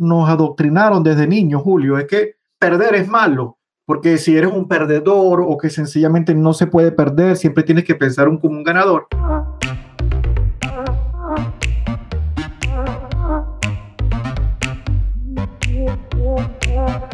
[0.00, 5.44] nos adoctrinaron desde niños, Julio, es que perder es malo, porque si eres un perdedor
[5.46, 9.06] o que sencillamente no se puede perder, siempre tienes que pensar un, como un ganador.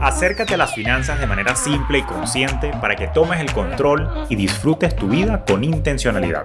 [0.00, 4.36] Acércate a las finanzas de manera simple y consciente para que tomes el control y
[4.36, 6.44] disfrutes tu vida con intencionalidad.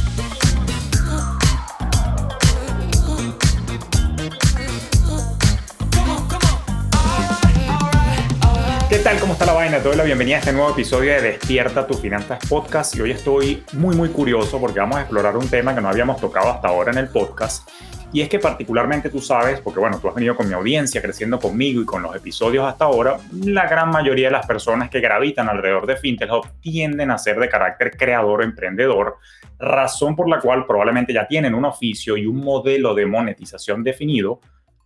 [9.31, 9.77] ¿Cómo está la vaina?
[9.77, 13.11] Te doy la bienvenida a este nuevo episodio de Despierta tus finanzas podcast y hoy
[13.11, 16.67] estoy muy muy curioso porque vamos a explorar un tema que no habíamos tocado hasta
[16.67, 17.69] ahora en el podcast
[18.11, 21.39] y es que particularmente tú sabes, porque bueno, tú has venido con mi audiencia creciendo
[21.39, 25.47] conmigo y con los episodios hasta ahora, la gran mayoría de las personas que gravitan
[25.47, 29.15] alrededor de FinTech tienden a ser de carácter creador emprendedor,
[29.57, 34.41] razón por la cual probablemente ya tienen un oficio y un modelo de monetización definido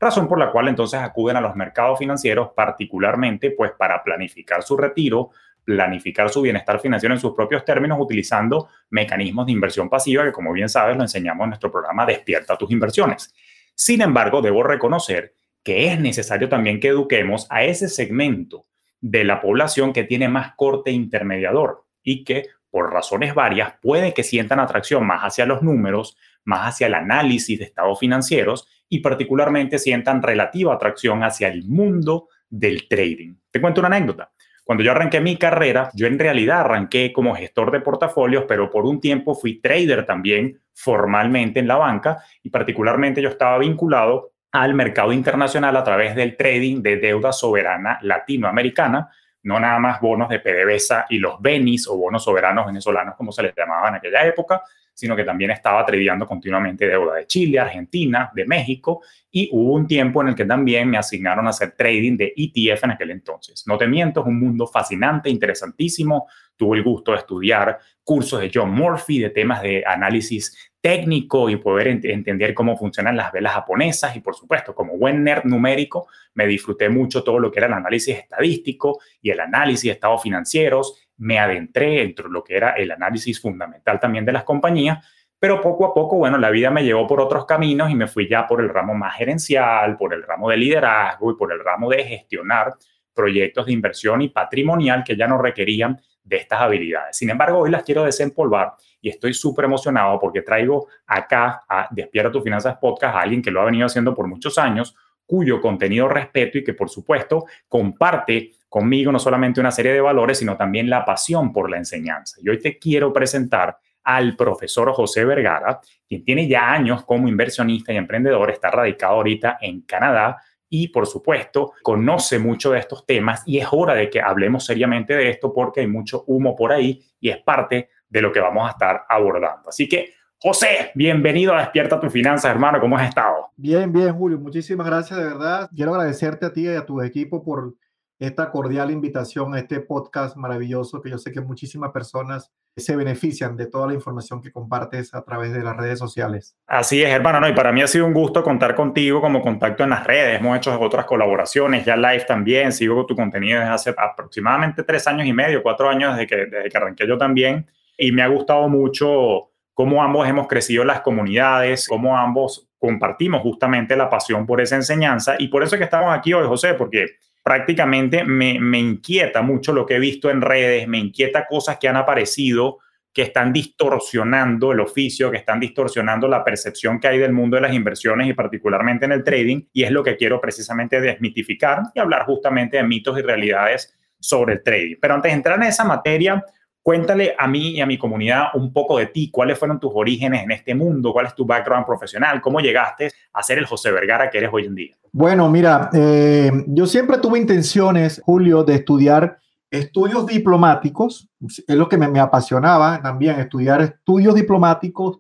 [0.05, 4.77] razón por la cual entonces acuden a los mercados financieros particularmente pues para planificar su
[4.77, 5.31] retiro,
[5.63, 10.53] planificar su bienestar financiero en sus propios términos utilizando mecanismos de inversión pasiva que como
[10.53, 13.33] bien sabes lo enseñamos en nuestro programa Despierta tus inversiones.
[13.73, 18.67] Sin embargo, debo reconocer que es necesario también que eduquemos a ese segmento
[19.01, 24.23] de la población que tiene más corte intermediador y que por razones varias puede que
[24.23, 29.77] sientan atracción más hacia los números, más hacia el análisis de estados financieros y particularmente
[29.77, 33.35] sientan relativa atracción hacia el mundo del trading.
[33.51, 34.31] Te cuento una anécdota.
[34.63, 38.85] Cuando yo arranqué mi carrera, yo en realidad arranqué como gestor de portafolios, pero por
[38.85, 44.73] un tiempo fui trader también formalmente en la banca y particularmente yo estaba vinculado al
[44.73, 49.11] mercado internacional a través del trading de deuda soberana latinoamericana,
[49.45, 53.44] no nada más bonos de PDVSA y los BENIS o bonos soberanos venezolanos como se
[53.44, 58.31] les llamaba en aquella época, sino que también estaba tradeando continuamente deuda de Chile, Argentina,
[58.33, 62.17] de México, y hubo un tiempo en el que también me asignaron a hacer trading
[62.17, 63.67] de ETF en aquel entonces.
[63.67, 66.27] No te miento, es un mundo fascinante, interesantísimo.
[66.57, 71.55] Tuve el gusto de estudiar cursos de John Murphy, de temas de análisis técnico y
[71.55, 76.45] poder entender cómo funcionan las velas japonesas y por supuesto como buen nerd numérico me
[76.45, 81.09] disfruté mucho todo lo que era el análisis estadístico y el análisis de estados financieros.
[81.17, 85.03] Me adentré entre lo que era el análisis fundamental también de las compañías,
[85.39, 88.27] pero poco a poco, bueno, la vida me llevó por otros caminos y me fui
[88.29, 91.89] ya por el ramo más gerencial, por el ramo de liderazgo y por el ramo
[91.89, 92.73] de gestionar
[93.15, 97.17] proyectos de inversión y patrimonial que ya no requerían de estas habilidades.
[97.17, 102.31] Sin embargo, hoy las quiero desempolvar y estoy súper emocionado porque traigo acá a Despierta
[102.31, 104.95] tu Finanzas Podcast a alguien que lo ha venido haciendo por muchos años,
[105.25, 110.39] cuyo contenido respeto y que por supuesto comparte conmigo no solamente una serie de valores,
[110.39, 112.37] sino también la pasión por la enseñanza.
[112.41, 117.91] Y hoy te quiero presentar al profesor José Vergara, quien tiene ya años como inversionista
[117.91, 120.37] y emprendedor, está radicado ahorita en Canadá
[120.78, 125.16] y por supuesto conoce mucho de estos temas y es hora de que hablemos seriamente
[125.16, 128.68] de esto porque hay mucho humo por ahí y es parte de lo que vamos
[128.68, 129.69] a estar abordando.
[129.69, 132.81] Así que José, bienvenido a Despierta tu Finanzas, hermano.
[132.81, 133.52] ¿Cómo has estado?
[133.56, 134.38] Bien, bien, Julio.
[134.38, 135.69] Muchísimas gracias, de verdad.
[135.74, 137.75] Quiero agradecerte a ti y a tu equipo por
[138.19, 143.55] esta cordial invitación a este podcast maravilloso que yo sé que muchísimas personas se benefician
[143.55, 146.57] de toda la información que compartes a través de las redes sociales.
[146.67, 147.47] Así es, hermano, ¿no?
[147.47, 150.39] y para mí ha sido un gusto contar contigo como contacto en las redes.
[150.39, 155.25] Hemos hecho otras colaboraciones, ya live también, sigo tu contenido desde hace aproximadamente tres años
[155.25, 157.65] y medio, cuatro años desde que, desde que arranqué yo también,
[157.97, 163.95] y me ha gustado mucho cómo ambos hemos crecido las comunidades, cómo ambos compartimos justamente
[163.95, 167.05] la pasión por esa enseñanza, y por eso es que estamos aquí hoy, José, porque
[167.45, 171.88] prácticamente me, me, inquieta mucho lo que he visto en redes, me inquieta cosas que
[171.88, 172.79] han aparecido
[173.13, 177.61] que están distorsionando el oficio, que están distorsionando la percepción que hay del mundo de
[177.61, 182.00] las inversiones y particularmente en el trading, y es lo que quiero precisamente desmitificar y
[182.00, 184.95] hablar justamente de mitos y realidades sobre el trading.
[185.00, 186.44] Pero antes de entrar en esa materia,
[186.85, 190.43] Cuéntale a mí y a mi comunidad un poco de ti, cuáles fueron tus orígenes
[190.43, 194.29] en este mundo, cuál es tu background profesional, cómo llegaste a ser el José Vergara
[194.29, 194.95] que eres hoy en día.
[195.11, 199.39] Bueno, mira, eh, yo siempre tuve intenciones, Julio, de estudiar
[199.71, 205.17] estudios diplomáticos, es lo que me, apasionaba también, estudiar estudios diplomáticos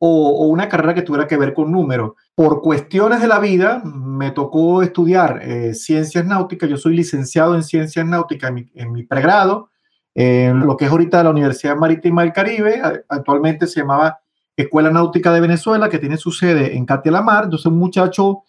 [0.00, 2.14] o, una carrera que tuviera que ver con números.
[2.34, 7.62] Por cuestiones de la vida, me tocó estudiar eh, ciencias náuticas, yo soy licenciado en
[7.62, 9.70] ciencias náuticas en mi, en mi pregrado,
[10.14, 14.20] en lo que es ahorita la Universidad Marítima del Caribe, actualmente se llamaba
[14.56, 18.42] Escuela Náutica de Venezuela, que tiene su sede en Catia Yo soy un muchacho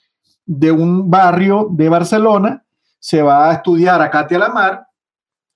[0.45, 2.63] de un barrio de Barcelona,
[2.99, 4.87] se va a estudiar a Katia Lamar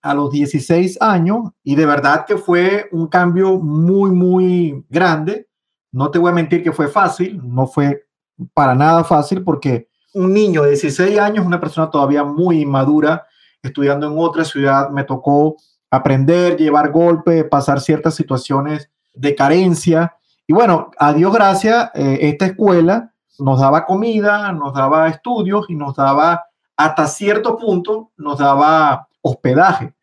[0.02, 5.48] a los 16 años y de verdad que fue un cambio muy, muy grande.
[5.92, 8.08] No te voy a mentir que fue fácil, no fue
[8.54, 13.28] para nada fácil porque un niño de 16 años, una persona todavía muy inmadura,
[13.62, 15.58] estudiando en otra ciudad, me tocó
[15.92, 20.16] aprender, llevar golpe, pasar ciertas situaciones de carencia.
[20.48, 25.76] Y bueno, a Dios gracias, eh, esta escuela nos daba comida, nos daba estudios y
[25.76, 26.46] nos daba,
[26.76, 29.94] hasta cierto punto, nos daba hospedaje.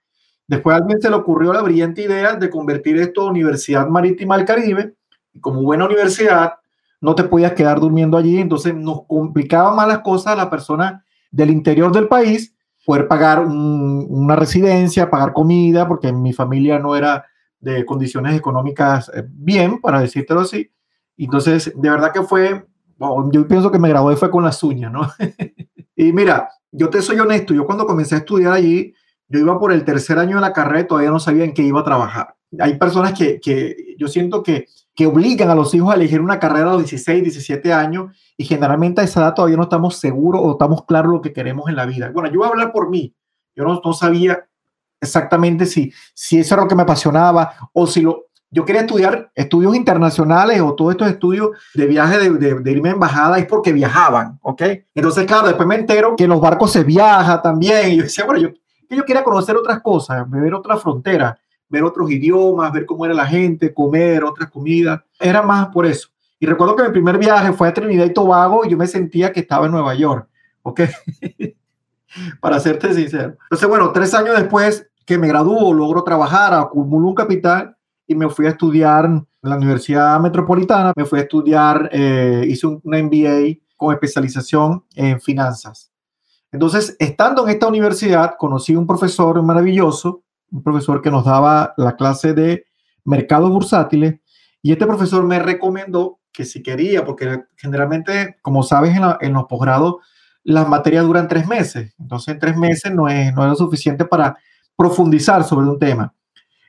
[0.48, 4.36] Después a alguien se le ocurrió la brillante idea de convertir esto a Universidad Marítima
[4.36, 4.94] del Caribe.
[5.32, 6.54] Y como buena universidad,
[7.00, 8.38] no te podías quedar durmiendo allí.
[8.38, 12.55] Entonces nos complicaba más las cosas a la persona del interior del país
[12.86, 17.26] poder pagar una residencia, pagar comida, porque mi familia no era
[17.58, 20.70] de condiciones económicas eh, bien, para decírtelo así.
[21.16, 22.64] Entonces, de verdad que fue,
[23.32, 25.10] yo pienso que me gradué fue con las uñas, ¿no?
[25.96, 28.94] y mira, yo te soy honesto, yo cuando comencé a estudiar allí,
[29.26, 31.62] yo iba por el tercer año de la carrera y todavía no sabía en qué
[31.62, 32.36] iba a trabajar.
[32.60, 34.66] Hay personas que, que yo siento que,
[34.96, 38.44] que obligan a los hijos a elegir una carrera a los 16, 17 años y
[38.44, 41.76] generalmente a esa edad todavía no estamos seguros o estamos claros lo que queremos en
[41.76, 42.10] la vida.
[42.12, 43.14] Bueno, yo voy a hablar por mí.
[43.54, 44.44] Yo no, sabía
[45.00, 49.30] exactamente si, si eso era lo que me apasionaba o si lo, yo quería estudiar
[49.34, 53.72] estudios internacionales o todos estos estudios de viaje de, de, irme a embajada es porque
[53.72, 54.62] viajaban, ¿ok?
[54.94, 58.24] Entonces, claro, después me entero que en los barcos se viaja también y yo decía,
[58.24, 58.50] bueno, yo
[58.94, 63.26] yo quería conocer otras cosas, ver otras fronteras, ver otros idiomas, ver cómo era la
[63.26, 65.00] gente, comer otras comidas.
[65.18, 66.08] Era más por eso.
[66.38, 69.32] Y recuerdo que mi primer viaje fue a Trinidad y Tobago y yo me sentía
[69.32, 70.28] que estaba en Nueva York.
[70.62, 70.82] ¿Ok?
[72.40, 73.36] Para serte sincero.
[73.44, 77.76] Entonces, bueno, tres años después que me graduó, logro trabajar, acumulo un capital
[78.06, 80.92] y me fui a estudiar en la Universidad Metropolitana.
[80.96, 85.92] Me fui a estudiar, eh, hice un, MBA con especialización en finanzas.
[86.52, 91.96] Entonces, estando en esta universidad, conocí un profesor maravilloso, un profesor que nos daba la
[91.96, 92.66] clase de
[93.04, 94.16] mercados bursátiles,
[94.62, 99.96] y este profesor me recomendó que si quería, porque generalmente, como sabes, en, los posgrados
[100.44, 104.04] las materias duran tres meses, entonces en tres meses no es, no es lo suficiente
[104.04, 104.36] para
[104.76, 106.12] profundizar sobre un tema.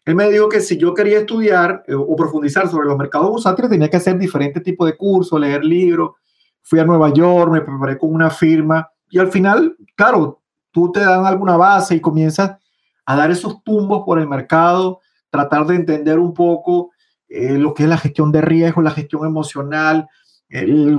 [0.06, 3.69] Él me dijo que si yo quería estudiar eh, o profundizar sobre los mercados bursátiles,
[3.69, 6.12] tenía que hacer diferentes tipos de cursos, leer libros.
[6.62, 10.41] Fui a Nueva York, me preparé con una firma y al final, claro,
[10.71, 12.57] tú te dan alguna base y comienzas
[13.07, 15.00] a dar esos tumbos por el mercado,
[15.30, 16.92] tratar de entender un poco
[17.30, 20.07] eh, lo que es la gestión de riesgo, la gestión emocional,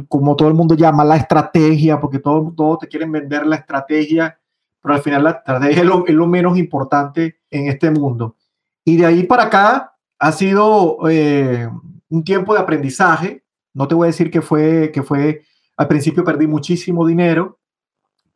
[0.09, 4.39] como todo el mundo llama, la estrategia, porque todos todo te quieren vender la estrategia,
[4.83, 8.37] pero al final la estrategia es lo, menos importante en este mundo.
[8.85, 11.69] Y de ahí para acá ha sido eh,
[12.09, 13.45] un tiempo de aprendizaje.
[13.75, 15.43] No te voy a decir que fue, que fue,
[15.77, 17.59] al principio perdí muchísimo dinero,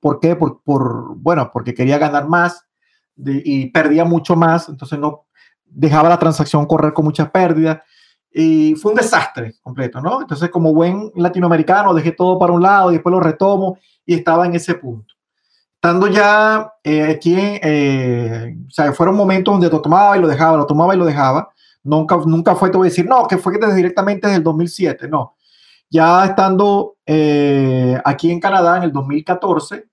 [0.03, 0.35] ¿Por qué?
[0.35, 2.67] Por, por bueno, porque quería ganar más
[3.17, 5.27] y perdía mucho más, entonces no
[5.65, 7.81] dejaba la transacción correr con muchas pérdidas
[8.35, 10.23] y fue un desastre completo, ¿no?
[10.23, 14.47] Entonces, como buen latinoamericano, dejé todo para un lado y después lo retomo y estaba
[14.47, 15.15] en ese punto.
[15.75, 20.57] Estando ya eh, aquí, eh, o sea, fueron momentos donde lo tomaba y lo dejaba,
[20.57, 21.53] lo tomaba y lo dejaba.
[21.83, 25.09] Nunca, nunca fue, te voy a decir, no, que fue desde, directamente desde el 2007,
[25.09, 25.37] no.
[25.91, 29.85] Ya estando eh, aquí en Canadá en el 2014,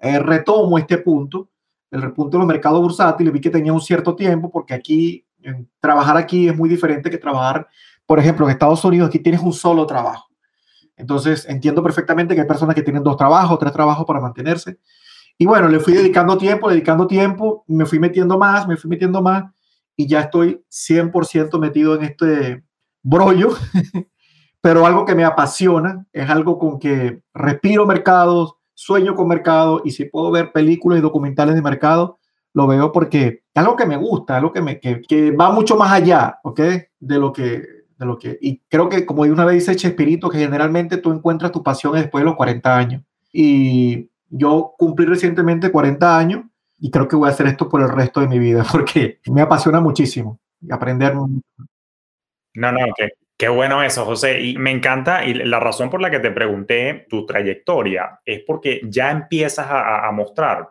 [0.00, 1.50] eh, retomo este punto,
[2.02, 5.24] el punto de los mercados bursátiles, vi que tenía un cierto tiempo, porque aquí,
[5.80, 7.68] trabajar aquí es muy diferente que trabajar,
[8.06, 10.28] por ejemplo, en Estados Unidos, aquí tienes un solo trabajo.
[10.96, 14.78] Entonces, entiendo perfectamente que hay personas que tienen dos trabajos, tres trabajos para mantenerse.
[15.36, 19.20] Y bueno, le fui dedicando tiempo, dedicando tiempo, me fui metiendo más, me fui metiendo
[19.20, 19.44] más,
[19.96, 22.64] y ya estoy 100% metido en este
[23.02, 23.50] brollo,
[24.60, 29.92] pero algo que me apasiona, es algo con que respiro mercados, sueño con mercado y
[29.92, 32.18] si puedo ver películas y documentales de mercado,
[32.52, 35.76] lo veo porque es algo que me gusta, algo que, me, que, que va mucho
[35.76, 36.60] más allá, ¿ok?
[37.00, 37.62] De lo que,
[37.98, 41.52] de lo que, y creo que como una vez dice Chespirito, que generalmente tú encuentras
[41.52, 43.02] tu pasión después de los 40 años.
[43.32, 46.44] Y yo cumplí recientemente 40 años
[46.78, 49.40] y creo que voy a hacer esto por el resto de mi vida porque me
[49.40, 50.40] apasiona muchísimo
[50.70, 51.14] aprender.
[51.14, 51.28] No,
[52.54, 53.08] no, que
[53.44, 54.40] Qué bueno eso, José.
[54.40, 58.80] Y me encanta, y la razón por la que te pregunté tu trayectoria es porque
[58.84, 60.70] ya empiezas a, mostrar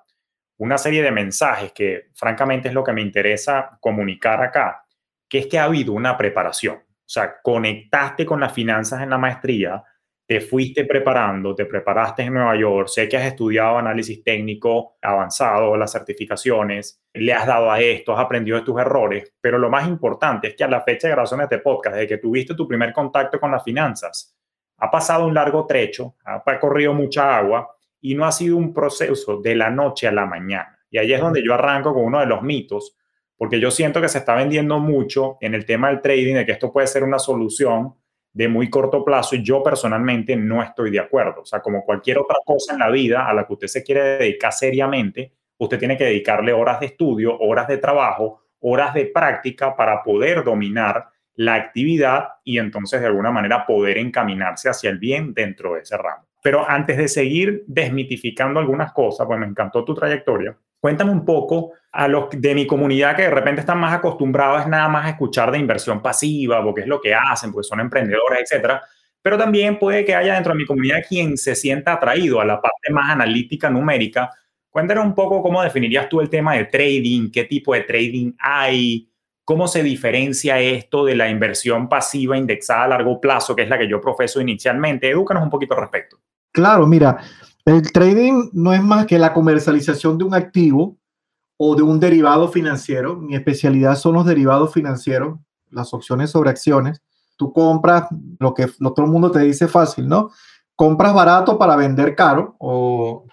[0.58, 4.88] una serie de mensajes que francamente es lo que me interesa comunicar acá,
[5.30, 6.78] que es que ha habido una preparación.
[6.78, 9.84] O sea, conectaste con las finanzas en la maestría,
[10.34, 15.78] te fuiste preparando, te preparaste en Nueva York, sé que has estudiado análisis técnico avanzado,
[15.78, 19.88] las certificaciones, le has dado a esto, has aprendido de tus errores, pero lo más
[19.88, 22.68] importante es que a la fecha de grabación de este podcast, desde que tuviste tu
[22.68, 24.36] primer contacto con las finanzas,
[24.78, 27.70] ha pasado un largo trecho, ha corrido mucha agua
[28.02, 30.80] y no ha sido un proceso de la noche a la mañana.
[30.90, 32.98] Y ahí es donde yo arranco con uno de los mitos,
[33.38, 36.54] porque yo siento que se está vendiendo mucho en el tema del trading, de que
[36.54, 37.94] esto puede ser una solución
[38.34, 41.42] de muy corto plazo y yo personalmente no estoy de acuerdo.
[41.42, 44.18] O sea, como cualquier otra cosa en la vida a la que usted se quiere
[44.18, 49.76] dedicar seriamente, usted tiene que dedicarle horas de estudio, horas de trabajo, horas de práctica
[49.76, 55.34] para poder dominar la actividad y entonces de alguna manera poder encaminarse hacia el bien
[55.34, 56.26] dentro de ese ramo.
[56.42, 61.72] Pero antes de seguir desmitificando algunas cosas, pues me encantó tu trayectoria, cuéntame un poco
[61.94, 65.50] a los de mi comunidad que de repente están más acostumbrados nada más a escuchar
[65.50, 68.84] de inversión pasiva, porque es lo que hacen, porque son emprendedores, etcétera.
[69.22, 72.62] Pero también puede que haya dentro de mi comunidad quien se sienta atraído a la
[72.62, 74.30] parte más analítica, numérica.
[74.70, 79.08] Cuéntanos un poco cómo definirías tú el tema de trading, qué tipo de trading hay,
[79.46, 83.78] ¿Cómo se diferencia esto de la inversión pasiva indexada a largo plazo, que es la
[83.78, 85.10] que yo profeso inicialmente?
[85.10, 86.18] Edúcanos un poquito al respecto.
[86.52, 87.18] Claro, mira,
[87.66, 90.98] el trading no es más que la comercialización de un activo
[91.58, 93.16] o de un derivado financiero.
[93.16, 95.40] Mi especialidad son los derivados financieros,
[95.70, 97.02] las opciones sobre acciones.
[97.38, 98.08] Tú compras
[98.40, 100.32] lo que todo el mundo te dice fácil, ¿no?
[100.76, 103.26] Compras barato para vender caro o,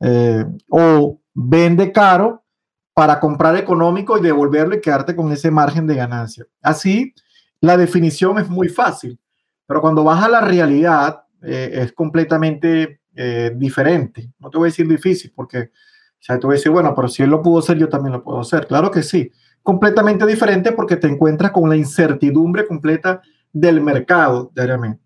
[0.00, 2.44] eh, o vende caro
[2.92, 6.46] para comprar económico y devolverlo y quedarte con ese margen de ganancia.
[6.62, 7.14] Así,
[7.60, 9.18] la definición es muy fácil,
[9.66, 14.30] pero cuando vas a la realidad eh, es completamente eh, diferente.
[14.38, 17.08] No te voy a decir difícil, porque o sea, te voy a decir, bueno, pero
[17.08, 18.66] si él lo pudo hacer, yo también lo puedo hacer.
[18.66, 19.30] Claro que sí.
[19.62, 23.20] Completamente diferente porque te encuentras con la incertidumbre completa
[23.52, 25.02] del mercado diariamente.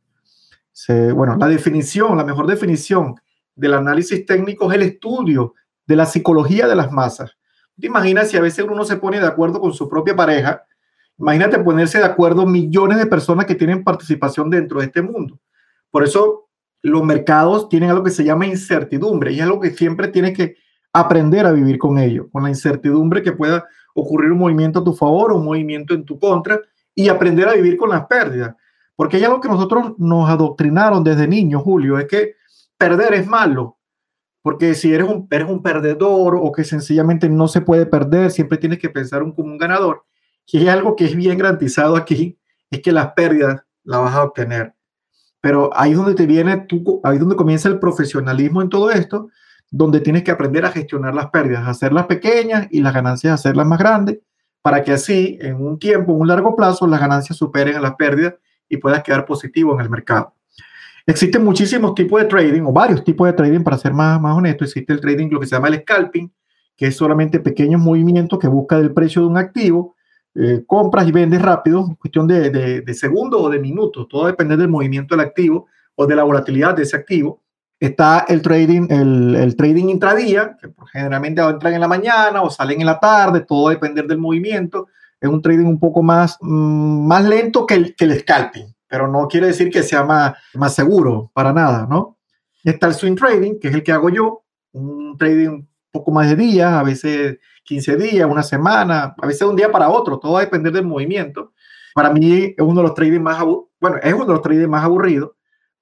[1.14, 3.14] bueno, la definición, la mejor definición
[3.55, 5.55] del análisis técnico es el estudio
[5.87, 7.37] de la psicología de las masas
[7.81, 10.64] ¿Te imaginas si a veces uno se pone de acuerdo con su propia pareja?
[11.19, 15.40] Imagínate ponerse de acuerdo millones de personas que tienen participación dentro de este mundo.
[15.90, 16.50] Por eso
[16.82, 20.56] los mercados tienen algo que se llama incertidumbre y es algo que siempre tienes que
[20.92, 24.92] aprender a vivir con ello, con la incertidumbre que pueda ocurrir un movimiento a tu
[24.92, 26.60] favor o un movimiento en tu contra
[26.94, 28.54] y aprender a vivir con las pérdidas.
[28.96, 32.34] Porque hay algo que nosotros nos adoctrinaron desde niños, Julio, es que
[32.76, 33.78] perder es malo.
[34.42, 38.58] Porque si eres un, eres un perdedor o que sencillamente no se puede perder, siempre
[38.58, 40.04] tienes que pensar un, como un ganador.
[40.46, 42.38] Y hay algo que es bien garantizado aquí,
[42.70, 44.75] es que las pérdidas las vas a obtener.
[45.40, 46.66] Pero ahí es donde te viene,
[47.04, 49.28] ahí es donde comienza el profesionalismo en todo esto,
[49.70, 53.78] donde tienes que aprender a gestionar las pérdidas, hacerlas pequeñas y las ganancias hacerlas más
[53.78, 54.18] grandes,
[54.62, 57.94] para que así, en un tiempo, en un largo plazo, las ganancias superen a las
[57.94, 58.35] pérdidas
[58.68, 60.35] y puedas quedar positivo en el mercado.
[61.06, 64.64] Existen muchísimos tipos de trading o varios tipos de trading, para ser más, más honesto.
[64.64, 66.30] Existe el trading, lo que se llama el scalping,
[66.76, 69.97] que es solamente pequeños movimientos que busca el precio de un activo,
[70.34, 74.68] eh, compras y vendes rápido, cuestión de, de, segundos o de minutos, todo depende del
[74.68, 77.42] movimiento del activo o de la volatilidad de ese activo.
[77.78, 82.87] Está el trading, el, trading intradía, que generalmente entran en la mañana o salen en
[82.87, 84.88] la tarde, todo depende del movimiento.
[85.20, 89.06] Es un trading un poco más, mm, más lento que el, que el scalping pero
[89.06, 92.18] no quiere decir que sea más, más seguro, para nada, ¿no?
[92.64, 96.37] Está el swing trading, que es el que hago yo, un trading poco más de
[96.37, 100.40] días, a veces 15 días, una semana, a veces un día para otro, todo va
[100.40, 101.52] a depender del movimiento.
[101.94, 104.85] Para mí es uno de los trading más, bueno, es uno de los trading más
[104.85, 105.32] aburridos,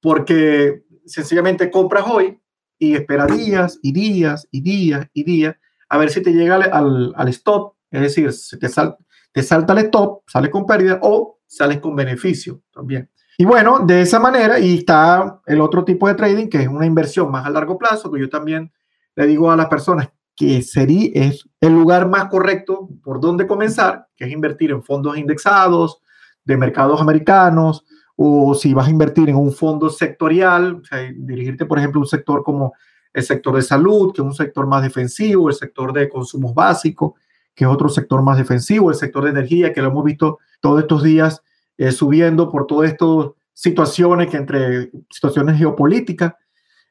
[0.01, 2.41] porque sencillamente compras hoy
[2.79, 5.57] y esperas días y días y días y días
[5.89, 8.97] a ver si te llega al, al, stop, es decir, si te, sal,
[9.33, 13.11] te salta el stop, sales con pérdida o sales con beneficio también.
[13.39, 16.87] Y bueno, de esa manera, y está el otro tipo de trading, que es una
[16.87, 18.73] inversión más a largo plazo, que yo también
[19.19, 24.07] le digo a las personas que sería es el lugar más correcto por donde comenzar,
[24.15, 26.01] que es invertir en fondos indexados
[26.45, 27.85] de mercados americanos,
[28.15, 30.81] o si vas a invertir en un fondo sectorial,
[31.17, 32.75] dirigirte, por ejemplo, a un sector como
[33.13, 37.15] el sector de salud, que es un sector más defensivo, el sector de consumos básicos,
[37.57, 40.81] que es otro sector más defensivo, el sector de energía, que lo hemos visto todos
[40.81, 41.43] estos días
[41.77, 46.35] eh, subiendo por todas estas situaciones que entre situaciones geopolíticas.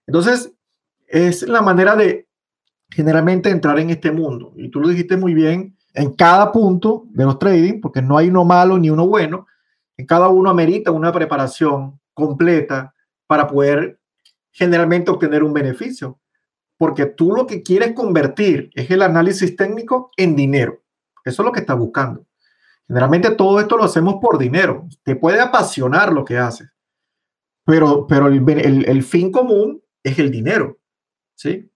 [0.05, 0.51] Entonces,
[1.07, 2.27] es la manera de
[2.89, 4.53] generalmente entrar en este mundo.
[4.55, 8.29] Y tú lo dijiste muy bien, en cada punto de los trading, porque no hay
[8.29, 9.47] uno malo ni uno bueno,
[9.97, 12.93] en cada uno amerita una preparación completa
[13.25, 13.99] para poder
[14.51, 16.19] generalmente obtener un beneficio
[16.77, 20.83] porque tú lo que quieres convertir es el análisis técnico en dinero.
[21.25, 22.25] Eso es lo que estás buscando.
[22.87, 24.87] Generalmente todo esto lo hacemos por dinero.
[25.03, 26.69] Te puede apasionar lo que haces,
[27.65, 30.76] pero, pero el, el, fin común es el dinero.
[31.37, 31.71] ¿Sí?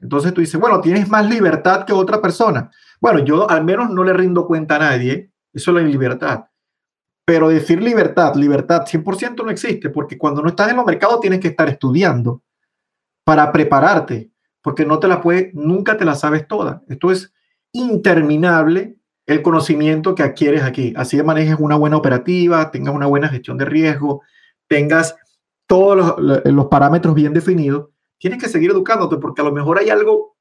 [0.00, 2.70] Entonces tú dices, bueno, tienes más libertad que otra persona.
[3.00, 5.32] Bueno, yo al menos no le rindo cuenta a nadie.
[5.52, 6.44] Eso es la libertad.
[7.24, 11.40] Pero decir libertad, libertad 100% no existe, porque cuando no estás en los mercados tienes
[11.40, 12.42] que estar estudiando
[13.24, 14.30] para prepararte,
[14.62, 16.84] porque no te la puedes, nunca te la sabes toda.
[16.88, 17.32] Esto es
[17.72, 18.96] interminable
[19.26, 20.94] el conocimiento que adquieres aquí.
[20.96, 24.22] Así manejes una buena operativa, tengas una buena gestión de riesgo,
[24.68, 25.16] tengas
[25.66, 30.36] todos los parámetros bien definidos, tienes que seguir educándote porque a lo mejor hay algo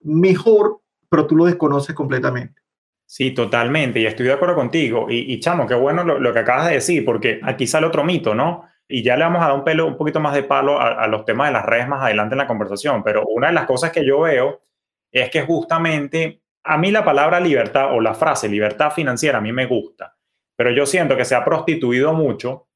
[0.00, 2.60] mejor, pero tú lo desconoces completamente.
[3.06, 5.06] Sí, totalmente, y estoy de acuerdo contigo.
[5.10, 8.66] Y, chamo, qué bueno lo, que acabas de decir, porque aquí sale otro mito, ¿no?
[8.86, 11.24] Y ya le vamos a dar un pelo, un poquito más de palo a, los
[11.24, 14.06] temas de las redes más adelante en la conversación, pero una de las cosas que
[14.06, 14.62] yo veo
[15.10, 19.52] es que justamente a mí la palabra libertad o la frase libertad financiera a mí
[19.52, 20.16] me gusta,
[20.56, 22.68] pero yo siento que se ha prostituido mucho,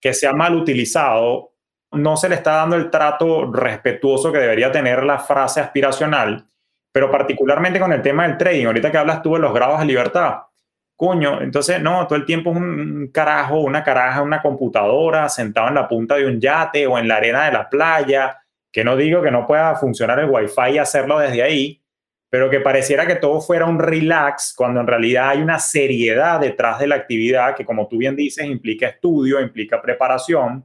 [0.00, 1.52] que se ha mal utilizado,
[1.92, 6.46] no se le está dando el trato respetuoso que debería tener la frase aspiracional
[6.92, 9.86] pero particularmente con el tema del trading, ahorita que hablas tú de los grados de
[9.86, 10.38] libertad,
[10.96, 15.74] coño, entonces no, todo el tiempo es un carajo, una caraja, una computadora sentado en
[15.74, 18.38] la punta de un yate o en la arena de la playa,
[18.72, 21.80] que no digo que no pueda funcionar el wifi y hacerlo desde ahí,
[22.30, 26.78] pero que pareciera que todo fuera un relax cuando en realidad hay una seriedad detrás
[26.80, 30.64] de la actividad que como tú bien dices implica estudio, implica preparación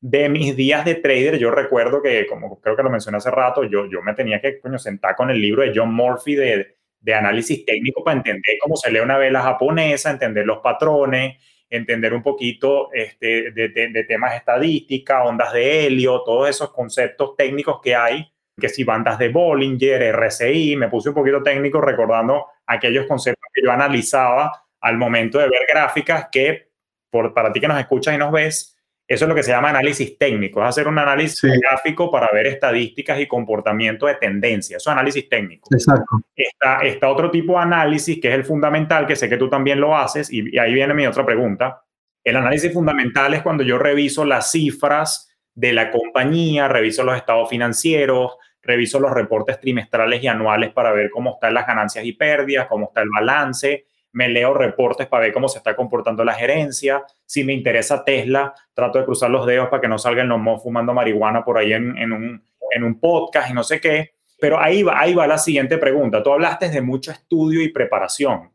[0.00, 3.64] de mis días de trader, yo recuerdo que, como creo que lo mencioné hace rato,
[3.64, 7.14] yo, yo me tenía que coño, sentar con el libro de John Murphy de, de
[7.14, 11.36] análisis técnico para entender cómo se lee una vela japonesa, entender los patrones,
[11.68, 17.80] entender un poquito este, de, de, temas estadística, ondas de helio, todos esos conceptos técnicos
[17.82, 23.06] que hay, que si bandas de Bollinger, RSI, me puse un poquito técnico recordando aquellos
[23.06, 26.70] conceptos que yo analizaba al momento de ver gráficas que,
[27.10, 28.75] por, para ti que nos escuchas y nos ves,
[29.08, 32.48] eso es lo que se llama análisis técnico, es hacer un análisis gráfico para ver
[32.48, 34.78] estadísticas y comportamiento de tendencia.
[34.78, 35.68] Eso es análisis técnico.
[35.72, 36.22] Exacto.
[36.34, 39.80] Está, está otro tipo de análisis que es el fundamental, que sé que tú también
[39.80, 41.82] lo haces, y, ahí viene mi otra pregunta.
[42.24, 47.48] El análisis fundamental es cuando yo reviso las cifras de la compañía, reviso los estados
[47.48, 52.66] financieros, reviso los reportes trimestrales y anuales para ver cómo están las ganancias y pérdidas,
[52.66, 57.04] cómo está el balance, me leo reportes para ver cómo se está comportando la gerencia.
[57.24, 60.62] Si me interesa Tesla, trato de cruzar los dedos para que no salgan los mos
[60.62, 64.12] fumando marihuana por ahí en, un, en un podcast y no sé qué.
[64.40, 66.22] Pero ahí va, ahí va la siguiente pregunta.
[66.22, 68.52] Tú hablaste de mucho estudio y preparación.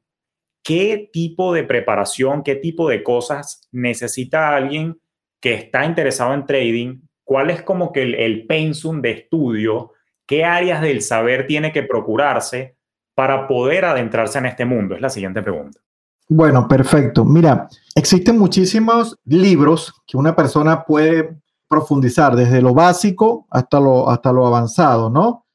[0.63, 4.99] ¿Qué tipo de preparación, qué tipo de cosas necesita alguien
[5.39, 7.01] que está interesado en trading?
[7.23, 9.93] ¿Cuál es como que el, el pensum de estudio?
[10.25, 12.77] ¿Qué áreas del saber tiene que procurarse
[13.15, 14.95] para poder adentrarse en este mundo?
[14.95, 15.79] Es la siguiente pregunta.
[16.27, 17.25] Bueno, perfecto.
[17.25, 24.31] Mira, existen muchísimos libros que una persona puede profundizar desde lo básico hasta lo, hasta
[24.31, 25.45] lo avanzado, ¿no?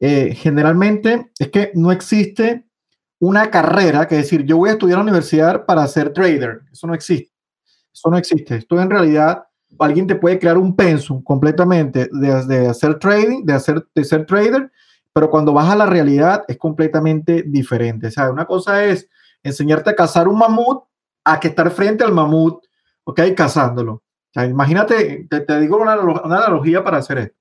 [0.00, 2.66] Eh, generalmente es que no existe
[3.20, 6.62] una carrera que decir, yo voy a estudiar a la universidad para ser trader.
[6.72, 7.32] Eso no existe.
[7.92, 8.56] Eso no existe.
[8.56, 9.44] Esto en realidad,
[9.78, 14.26] alguien te puede crear un pensum completamente de, de hacer trading, de, hacer, de ser
[14.26, 14.70] trader,
[15.14, 18.08] pero cuando vas a la realidad es completamente diferente.
[18.08, 19.08] O sea, una cosa es
[19.44, 20.82] enseñarte a cazar un mamut
[21.24, 22.64] a que estar frente al mamut,
[23.04, 23.20] ¿ok?
[23.36, 23.92] Cazándolo.
[23.92, 27.36] O sea, imagínate, te, digo una, analogía para hacer esto.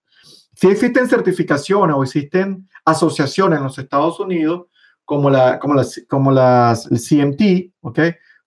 [0.53, 4.67] Si existen certificaciones o existen asociaciones en los Estados Unidos,
[5.03, 7.99] como la, como la, como las CMT, ¿ok?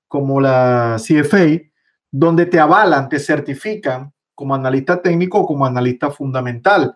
[0.06, 1.62] Como la CFA,
[2.12, 6.94] donde te avalan, te certifican como analista técnico o como analista fundamental.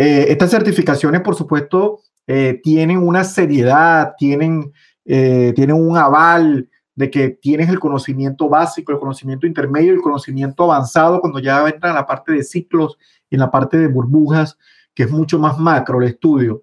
[0.00, 4.72] Eh, estas certificaciones, por supuesto, eh, tienen una seriedad, tienen,
[5.04, 10.62] eh, tienen un aval de que tienes el conocimiento básico, el conocimiento intermedio, el conocimiento
[10.62, 12.96] avanzado cuando ya entran en la parte de ciclos,
[13.28, 14.56] en la parte de burbujas,
[14.94, 16.62] que es mucho más macro el estudio.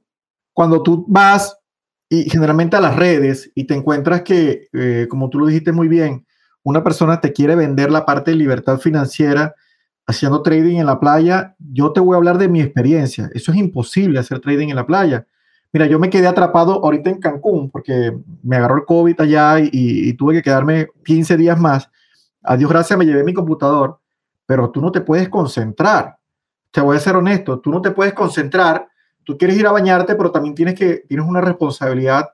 [0.53, 1.59] Cuando tú vas
[2.07, 4.69] y generalmente a las redes y te encuentras que,
[5.09, 6.25] como tú lo dijiste muy bien,
[6.63, 9.55] una persona te quiere vender la parte de libertad financiera
[10.07, 13.29] haciendo trading en la playa, yo te voy a hablar de mi experiencia.
[13.33, 15.25] Eso es imposible hacer trading en la playa.
[15.73, 20.13] Mira, yo me quedé atrapado ahorita en Cancún porque me agarró el COVID allá y,
[20.13, 21.89] tuve que quedarme 15 días más.
[22.43, 23.99] A Dios gracias me llevé mi computador,
[24.45, 26.17] pero tú no te puedes concentrar.
[26.71, 28.87] Te voy a ser honesto, tú no te puedes concentrar.
[29.23, 32.29] Tú quieres ir a bañarte, pero también tienes que tienes una responsabilidad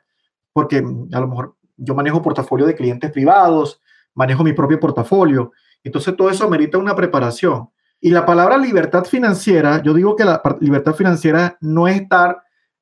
[0.53, 3.81] porque a lo mejor yo manejo portafolio de clientes privados,
[4.13, 5.51] manejo mi propio portafolio
[5.83, 7.69] entonces todo eso merita una preparación.
[7.99, 12.41] Y la palabra libertad financiera, yo digo que la libertad financiera no es estar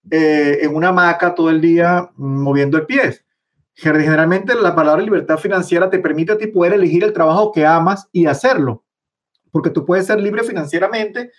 [0.09, 3.19] eh, en una hamaca todo el día mm, moviendo el pie.
[3.73, 8.07] Generalmente la palabra libertad financiera te permite a ti poder elegir el trabajo que amas
[8.11, 8.83] y hacerlo.
[9.51, 11.31] Porque tú puedes ser libre financieramente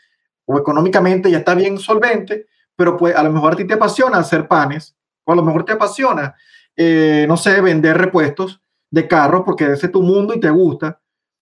[0.44, 2.46] o económicamente, ya está bien solvente,
[2.76, 5.64] pero pues, a lo mejor a ti te apasiona hacer panes, o a lo mejor
[5.64, 6.34] te apasiona,
[6.76, 10.99] eh, no sé, vender repuestos, de carro porque ese es tu mundo y te gusta,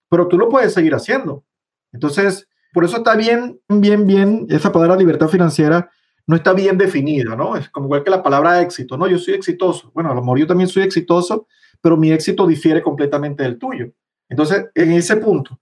[0.09, 1.43] pero tú lo puedes seguir haciendo.
[1.91, 5.89] Entonces, por eso está bien, bien, bien, esa palabra libertad financiera
[6.27, 7.55] no está bien definida, ¿no?
[7.55, 9.07] Es como igual que la palabra éxito, ¿no?
[9.07, 9.91] Yo soy exitoso.
[9.95, 11.47] Bueno, a lo mejor yo también soy exitoso,
[11.81, 13.91] pero mi éxito difiere completamente del tuyo.
[14.27, 15.59] Entonces, en ese punto.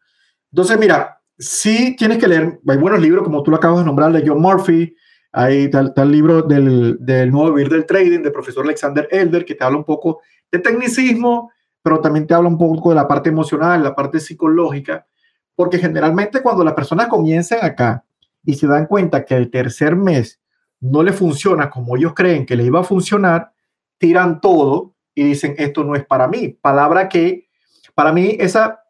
[0.51, 4.11] Entonces, mira, sí tienes que leer, hay buenos libros, como tú lo acabas de nombrar,
[4.11, 4.93] de John Murphy,
[5.31, 9.55] hay tal, tal libro del, del nuevo vivir del trading, del profesor Alexander Elder, que
[9.55, 10.19] te habla un poco
[10.51, 11.51] de tecnicismo,
[11.87, 15.07] pero también te habla un poco de la parte emocional, la parte psicológica,
[15.55, 18.03] porque generalmente cuando las personas comienzan acá
[18.43, 20.41] y se dan cuenta que el tercer mes
[20.81, 23.53] no le funciona como ellos creen que le iba a funcionar,
[23.97, 26.49] tiran todo y dicen, esto no es para mí.
[26.49, 27.47] Palabra que,
[27.95, 28.83] para mí, esa,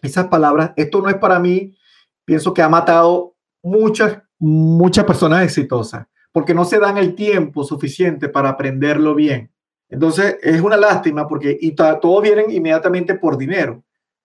[0.00, 1.76] esas palabras, esto no es para mí,
[2.24, 8.30] pienso que ha matado muchas, muchas personas exitosas, porque no se dan el tiempo suficiente
[8.30, 9.52] para aprenderlo bien.
[9.88, 13.82] Entonces, es una lástima porque y todos vienen inmediatamente por dinero,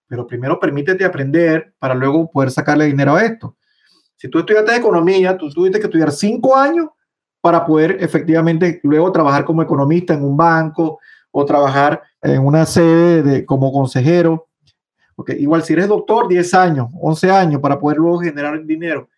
[0.08, 3.56] pero primero permítete aprender para luego poder sacarle dinero a esto.
[4.16, 6.88] Si tú estudiaste economía, tú tuviste que estudiar cinco años
[7.42, 11.00] para poder efectivamente luego trabajar como economista en un banco
[11.30, 14.48] o trabajar en una sede de, como consejero.
[15.16, 19.10] Porque igual si eres doctor, 10 años, 11 años para poder luego generar dinero.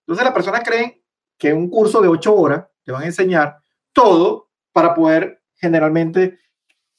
[0.00, 1.00] Entonces las personas creen
[1.38, 3.56] que un curso de 8 horas te van a enseñar
[3.92, 6.38] todo para poder generalmente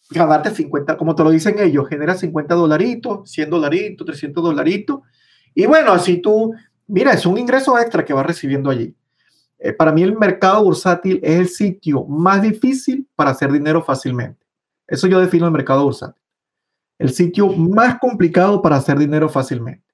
[0.10, 5.00] ganarte 50, como te lo dicen ellos, genera 50 dolaritos, 100 dolaritos, 300 dolaritos.
[5.54, 6.54] Y bueno, así tú,
[6.88, 8.96] mira, es un ingreso extra que vas recibiendo allí.
[9.58, 14.46] Eh, para mí el mercado bursátil es el sitio más difícil para hacer dinero fácilmente.
[14.88, 16.22] Eso yo defino el mercado bursátil.
[16.98, 19.86] El sitio más complicado para hacer dinero fácilmente.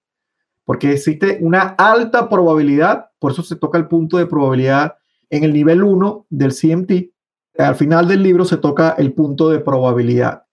[0.63, 4.95] Porque existe una alta probabilidad, por eso se toca el punto de probabilidad
[5.29, 7.11] en el nivel 1 del CMT,
[7.57, 10.43] al final del libro se toca el punto de probabilidad.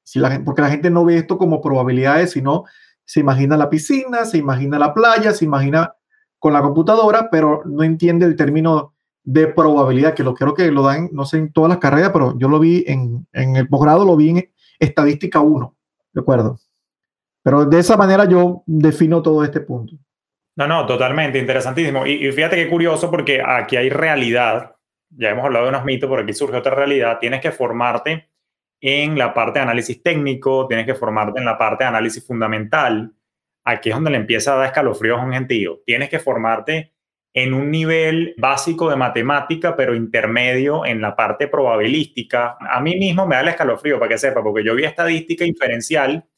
[0.45, 2.65] Porque la gente no ve esto como probabilidades, sino
[3.05, 5.95] se imagina la piscina, se imagina la playa, se imagina
[6.39, 10.83] con la computadora, pero no entiende el término de probabilidad, que lo creo que lo
[10.83, 14.05] dan, no sé, en todas las carreras, pero yo lo vi en, en el posgrado,
[14.05, 15.75] lo vi en estadística 1,
[16.13, 16.59] ¿de acuerdo?
[17.43, 19.95] Pero de esa manera yo defino todo este punto.
[20.57, 22.07] No, no, totalmente, interesantísimo.
[22.07, 24.74] Y, y fíjate qué curioso porque aquí hay realidad
[25.17, 28.29] ya hemos hablado de unos mitos, por aquí surge otra realidad, tienes que formarte
[28.81, 33.15] en la parte de análisis técnico, tienes que formarte en la parte de análisis fundamental.
[33.65, 35.81] Aquí es donde le empieza a dar escalofríos a un gentío.
[35.87, 36.93] Tienes que formarte
[37.33, 42.59] en un nivel básico de matemática, pero intermedio en la parte probabilística.
[42.61, 46.29] A mí mismo me da el escalofrío, para que sepa, porque yo vi estadística inferencial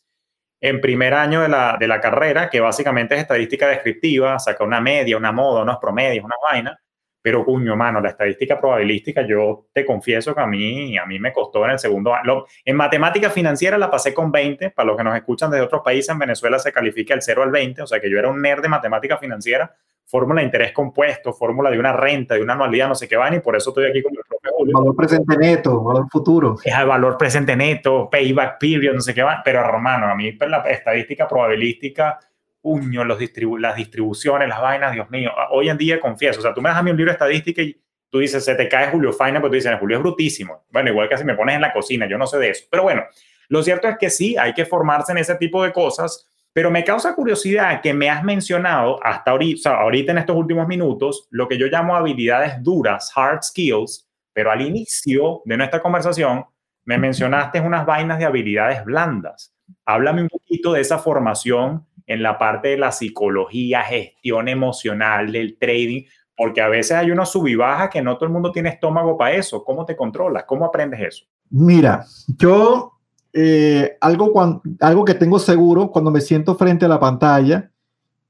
[0.61, 4.81] en primer año de la, de la carrera, que básicamente es estadística descriptiva, saca una
[4.81, 6.81] media, una moda, unos promedios, una vaina
[7.27, 11.33] pero cuño, mano, la estadística probabilística, yo te confieso que a mí, a mí me
[11.33, 12.45] costó en el segundo año.
[12.65, 16.09] En matemática financiera la pasé con 20, para los que nos escuchan desde otros países,
[16.11, 18.63] en Venezuela se califica el 0 al 20, o sea que yo era un nerd
[18.63, 22.95] de matemática financiera, fórmula de interés compuesto, fórmula de una renta, de una anualidad, no
[22.95, 26.07] sé qué van, y por eso estoy aquí con el profe Valor presente neto, valor
[26.09, 26.55] futuro.
[26.63, 30.31] Es el valor presente neto, payback period, no sé qué van, pero hermano, a mí
[30.31, 32.21] pues, la estadística probabilística
[32.67, 33.21] puño, los
[33.61, 35.31] las distribuciones, las vainas, Dios mío.
[35.53, 37.63] Hoy en día confieso, o sea, tú me das a mí un libro de estadística
[37.63, 40.65] y tú dices, se te cae Julio Faina, pero tú dices, Julio es brutísimo.
[40.71, 42.65] Bueno, igual que si me pones en la cocina, yo no sé de eso.
[42.69, 43.05] Pero bueno,
[43.51, 46.83] lo cierto es que sí, hay que formarse en ese tipo de cosas, pero me
[46.83, 51.59] causa curiosidad que me has mencionado hasta ahorita, ahorita en estos últimos minutos, lo que
[51.59, 56.45] yo llamo habilidades duras, hard skills, pero al inicio de nuestra conversación
[56.85, 59.55] me mencionaste unas vainas de habilidades blandas.
[59.85, 65.59] Háblame un poquito de esa formación en la parte de la psicología, gestión emocional, del
[65.59, 66.05] trading,
[66.37, 69.17] porque a veces hay una sub y baja que no todo el mundo tiene estómago
[69.17, 69.65] para eso.
[69.65, 70.45] ¿Cómo te controlas?
[70.45, 71.25] ¿Cómo aprendes eso?
[71.51, 72.05] Mira,
[72.39, 72.93] yo
[73.33, 77.71] eh, algo, algo que tengo seguro cuando me siento frente a la pantalla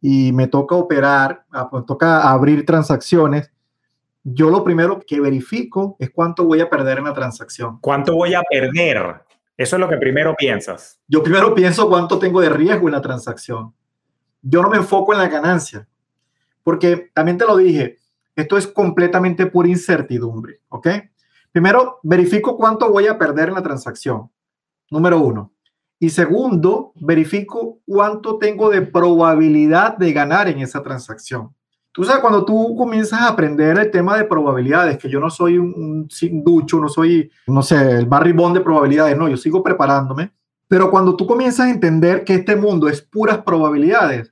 [0.00, 3.50] y me toca operar, me ah, pues toca abrir transacciones,
[4.22, 7.78] yo lo primero que verifico es cuánto voy a perder en la transacción.
[7.80, 9.25] ¿Cuánto voy a perder?
[9.56, 11.00] Eso es lo que primero piensas.
[11.08, 13.74] Yo primero pienso cuánto tengo de riesgo en la transacción.
[14.42, 15.88] Yo no me enfoco en la ganancia,
[16.62, 17.98] porque también te lo dije,
[18.36, 20.88] esto es completamente pura incertidumbre, ¿ok?
[21.50, 24.30] Primero, verifico cuánto voy a perder en la transacción,
[24.90, 25.54] número uno.
[25.98, 31.55] Y segundo, verifico cuánto tengo de probabilidad de ganar en esa transacción.
[31.96, 35.56] Tú sabes, cuando tú comienzas a aprender el tema de probabilidades, que yo no soy
[35.56, 39.62] un, un ducho, no soy, no sé, el Barry Bond de probabilidades, no, yo sigo
[39.62, 40.30] preparándome.
[40.68, 44.30] Pero cuando tú comienzas a entender que este mundo es puras probabilidades,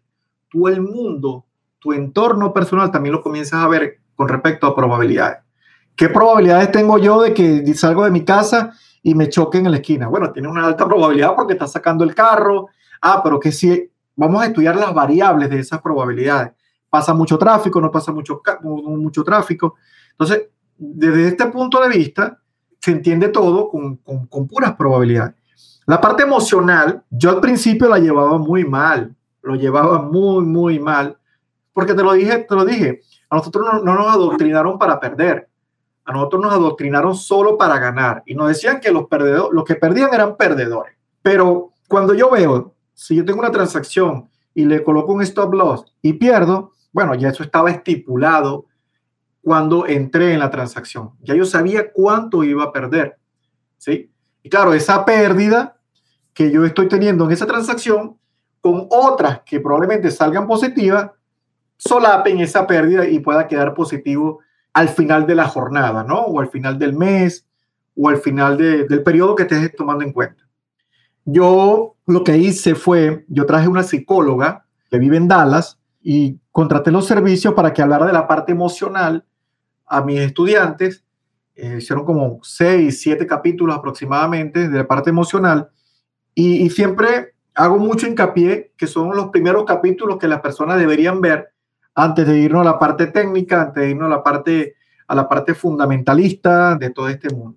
[0.50, 1.46] tú el mundo,
[1.78, 5.38] tu entorno personal también lo comienzas a ver con respecto a probabilidades.
[5.96, 9.78] ¿Qué probabilidades tengo yo de que salgo de mi casa y me choquen en la
[9.78, 10.08] esquina.
[10.08, 12.68] Bueno, tiene una alta probabilidad porque está sacando el carro.
[13.00, 16.52] Ah, pero que si vamos a estudiar las variables de esas probabilidades.
[16.94, 19.74] Pasa mucho tráfico, no pasa mucho, mucho tráfico.
[20.12, 20.46] Entonces,
[20.78, 22.38] desde este punto de vista,
[22.78, 25.34] se entiende todo con, con, puras probabilidades.
[25.86, 31.18] La parte emocional, yo al principio la llevaba muy mal, lo llevaba muy, muy mal,
[31.72, 35.48] porque te lo dije, te lo dije, a nosotros no, no nos adoctrinaron para perder,
[36.04, 39.74] a nosotros nos adoctrinaron solo para ganar y nos decían que los, perdedores, los que
[39.74, 40.96] perdían eran perdedores.
[41.22, 45.84] Pero cuando yo veo, si yo tengo una transacción y le coloco un stop loss
[46.00, 48.66] y pierdo, bueno, ya eso estaba estipulado
[49.42, 51.10] cuando entré en la transacción.
[51.22, 53.18] Ya yo sabía cuánto iba a perder.
[53.76, 54.12] ¿sí?
[54.44, 55.76] Y claro, esa pérdida
[56.32, 58.16] que yo estoy teniendo en esa transacción
[58.60, 61.10] con otras que probablemente salgan positivas,
[61.76, 64.38] solapen esa pérdida y pueda quedar positivo
[64.72, 66.20] al final de la jornada, ¿no?
[66.20, 67.44] O al final del mes
[67.96, 70.44] o al final del periodo que estés tomando en cuenta.
[71.24, 76.92] Yo lo que hice fue, yo traje una psicóloga que vive en Dallas y contraté
[76.92, 79.24] los servicios para que hablara de la parte emocional
[79.86, 81.02] a mis estudiantes.
[81.56, 85.70] Eh, hicieron como seis, siete capítulos aproximadamente de la parte emocional
[86.34, 91.52] y, siempre hago mucho hincapié que son los primeros capítulos que las personas deberían ver
[91.94, 94.74] antes de irnos a la parte técnica, antes de irnos a la parte,
[95.06, 97.56] a la parte fundamentalista de todo este mundo.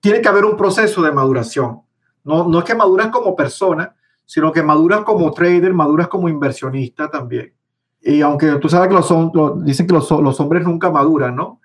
[0.00, 1.82] Tiene que haber un proceso de maduración.
[2.24, 3.94] No, no es que maduras como persona,
[4.26, 7.54] sino que maduras como trader, maduras como inversionista también.
[8.00, 11.60] Y aunque tú sabes que los, dicen que los, los hombres nunca maduran, ¿no?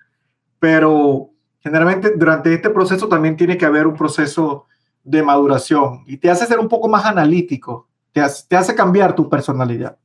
[0.58, 4.66] Pero generalmente durante este proceso también tiene que haber un proceso
[5.02, 9.14] de maduración y te hace ser un poco más analítico, te hace, te hace cambiar
[9.14, 9.96] tu personalidad.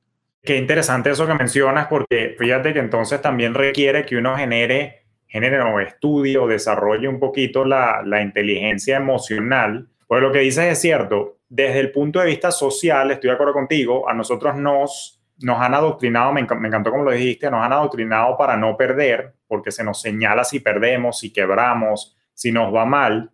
[0.43, 5.59] Qué interesante eso que mencionas, porque fíjate que entonces también requiere que uno genere, genere
[5.61, 9.87] o estudie o desarrolle un poquito la, la inteligencia emocional.
[10.07, 13.53] Pues lo que dices es cierto, desde el punto de vista social, estoy de acuerdo
[13.53, 17.73] contigo, a nosotros nos, nos han adoctrinado, me, me encantó como lo dijiste, nos han
[17.73, 22.85] adoctrinado para no perder, porque se nos señala si perdemos, si quebramos, si nos va
[22.85, 23.31] mal.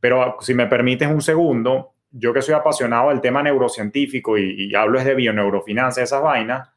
[0.00, 4.98] Pero si me permites un segundo, yo que soy apasionado del tema neurocientífico y, hablo
[4.98, 6.68] es de bioneurofinanzas, esas vainas,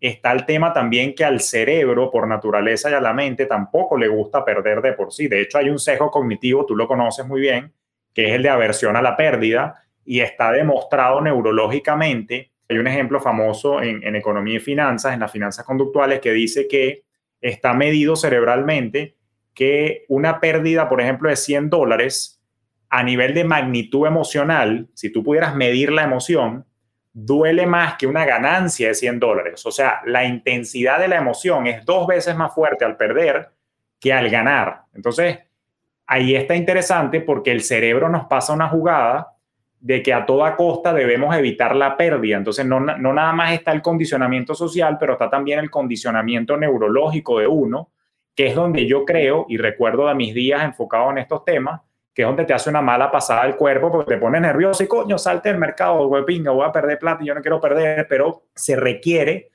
[0.00, 4.08] está el tema también que al cerebro, por naturaleza y a la mente, tampoco le
[4.08, 5.28] gusta perder de por sí.
[5.28, 7.72] De hecho, hay un sesgo cognitivo, tú lo conoces muy bien,
[8.14, 12.52] que es el de aversión a la pérdida y está demostrado neurológicamente.
[12.68, 17.04] Hay un ejemplo famoso en, economía y finanzas, en las finanzas conductuales, que dice que
[17.40, 19.16] está medido cerebralmente
[19.54, 22.42] que una pérdida, por ejemplo, de 100 dólares
[22.88, 26.66] a nivel de magnitud emocional, si tú pudieras medir la emoción,
[27.12, 29.64] duele más que una ganancia de 100 dólares.
[29.64, 33.50] O sea, la intensidad de la emoción es dos veces más fuerte al perder
[33.98, 34.82] que al ganar.
[34.94, 35.38] Entonces,
[36.06, 39.35] ahí está interesante porque el cerebro nos pasa una jugada
[39.86, 42.36] de que a toda costa debemos evitar la pérdida.
[42.36, 47.38] Entonces, no, no nada más está el condicionamiento social, pero está también el condicionamiento neurológico
[47.38, 47.92] de uno,
[48.34, 52.22] que es donde yo creo, y recuerdo de mis días enfocado en estos temas, que
[52.22, 55.18] es donde te hace una mala pasada al cuerpo porque te pone nervioso y coño,
[55.18, 58.42] salte del mercado, güey, pinga, voy a perder plata y yo no quiero perder, pero
[58.56, 59.50] se requiere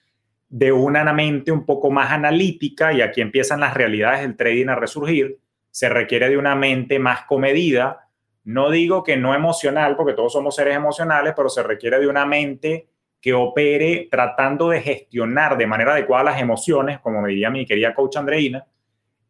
[0.47, 4.75] de una mente un poco más analítica y aquí empiezan las realidades del trading a
[4.75, 5.39] resurgir,
[5.71, 8.07] se requiere de una mente más comedida,
[8.43, 12.25] no digo que no emocional, porque todos somos seres emocionales, pero se requiere de una
[12.25, 12.87] mente
[13.21, 17.93] que opere tratando de gestionar de manera adecuada las emociones, como me diría mi querida
[17.93, 18.65] coach Andreina,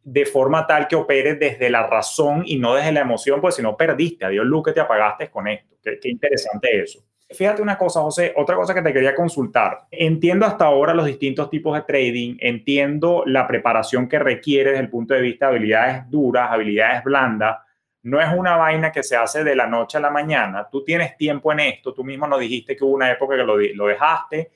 [0.04, 3.62] de forma tal que opere desde la razón y no desde la emoción, pues si
[3.62, 5.76] no perdiste, adiós luz que te apagaste con esto.
[5.84, 7.04] Qué, qué, interesante eso.
[7.30, 9.86] Fíjate una cosa, José, otra cosa que te quería consultar.
[9.92, 14.90] Entiendo hasta ahora los distintos tipos de trading, entiendo la preparación que requiere desde el
[14.90, 17.58] punto de vista de habilidades duras, habilidades blandas.
[18.04, 20.68] No es una vaina que se hace de la noche a la mañana.
[20.72, 23.58] Tú tienes tiempo en esto, tú mismo nos dijiste que hubo una época que lo,
[23.58, 24.52] lo dejaste,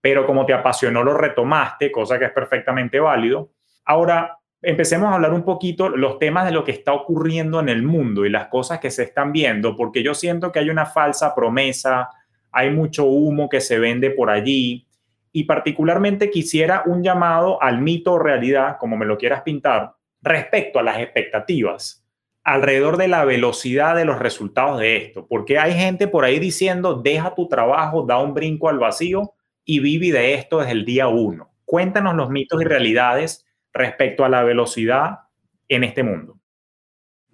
[0.00, 3.50] pero como te apasionó lo retomaste, cosa que es perfectamente válido.
[3.84, 7.82] Ahora, empecemos a hablar un poquito los temas de lo que está ocurriendo en el
[7.82, 11.34] mundo y las cosas que se están viendo, porque yo siento que hay una falsa
[11.34, 12.08] promesa,
[12.50, 14.88] hay mucho humo que se vende por allí
[15.32, 20.78] y particularmente quisiera un llamado al mito o realidad, como me lo quieras pintar, respecto
[20.78, 22.05] a las expectativas
[22.46, 26.94] alrededor de la velocidad de los resultados de esto, porque hay gente por ahí diciendo,
[26.94, 29.32] deja tu trabajo, da un brinco al vacío
[29.64, 31.50] y vive de esto desde el día uno.
[31.64, 33.44] Cuéntanos los mitos y realidades
[33.76, 35.20] respecto a la velocidad
[35.68, 36.38] en este mundo?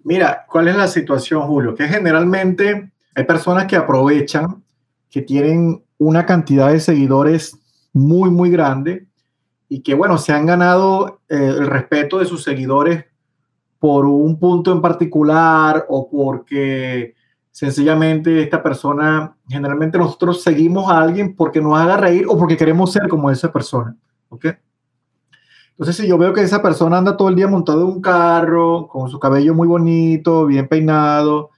[0.03, 1.75] Mira, ¿cuál es la situación, Julio?
[1.75, 4.63] Que generalmente hay personas que aprovechan,
[5.09, 7.57] que tienen una cantidad de seguidores
[7.93, 9.07] muy, muy grande
[9.69, 13.05] y que, bueno, se han ganado eh, el respeto de sus seguidores
[13.83, 17.15] por un punto en particular o porque
[17.51, 22.93] sencillamente esta persona, generalmente nosotros seguimos a alguien porque nos haga reír o porque queremos
[22.93, 23.93] ser como esa persona.
[24.29, 24.45] ¿Ok?
[25.71, 28.87] Entonces, si yo veo que esa persona anda todo el día montado en un carro,
[28.87, 31.49] con su cabello muy bonito, bien peinado,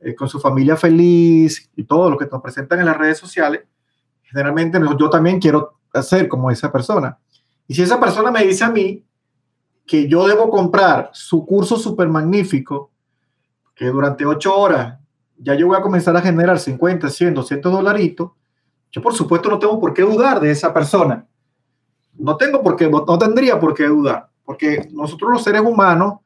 [0.00, 3.60] eh, con su familia feliz y todo lo que nos presentan en las redes sociales,
[4.22, 7.18] generalmente yo también quiero hacer como esa persona.
[7.68, 9.04] Y si esa persona me dice a mí
[9.86, 12.90] que yo debo comprar su curso súper magnífico,
[13.74, 14.98] que durante ocho horas
[15.36, 18.30] ya yo voy a comenzar a generar 50, 100, 200 dolaritos,
[18.90, 21.26] yo por supuesto no tengo por qué dudar de esa persona.
[22.16, 26.20] No tengo por qué, no, tendría por qué dudar, porque nosotros los seres humanos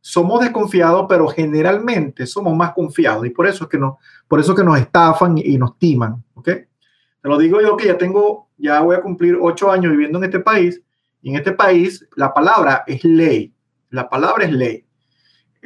[0.00, 3.94] somos desconfiados, pero generalmente somos más confiados y por eso es que nos,
[4.26, 6.44] por eso que nos estafan y nos timan, ¿ok?
[6.44, 10.24] Te lo digo yo que ya tengo, ya voy a cumplir ocho años viviendo en
[10.24, 10.82] este país
[11.30, 13.52] en este país la palabra es ley,
[13.90, 14.84] la palabra es ley.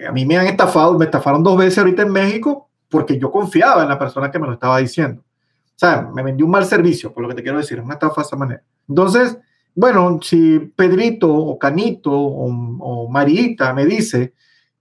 [0.07, 3.83] A mí me han estafado, me estafaron dos veces ahorita en México porque yo confiaba
[3.83, 5.22] en la persona que me lo estaba diciendo.
[5.22, 8.20] O sea, me vendió un mal servicio, por lo que te quiero decir, una estafa
[8.20, 8.62] de esa manera.
[8.88, 9.38] Entonces,
[9.75, 14.35] bueno, si Pedrito o Canito o, Marita me dice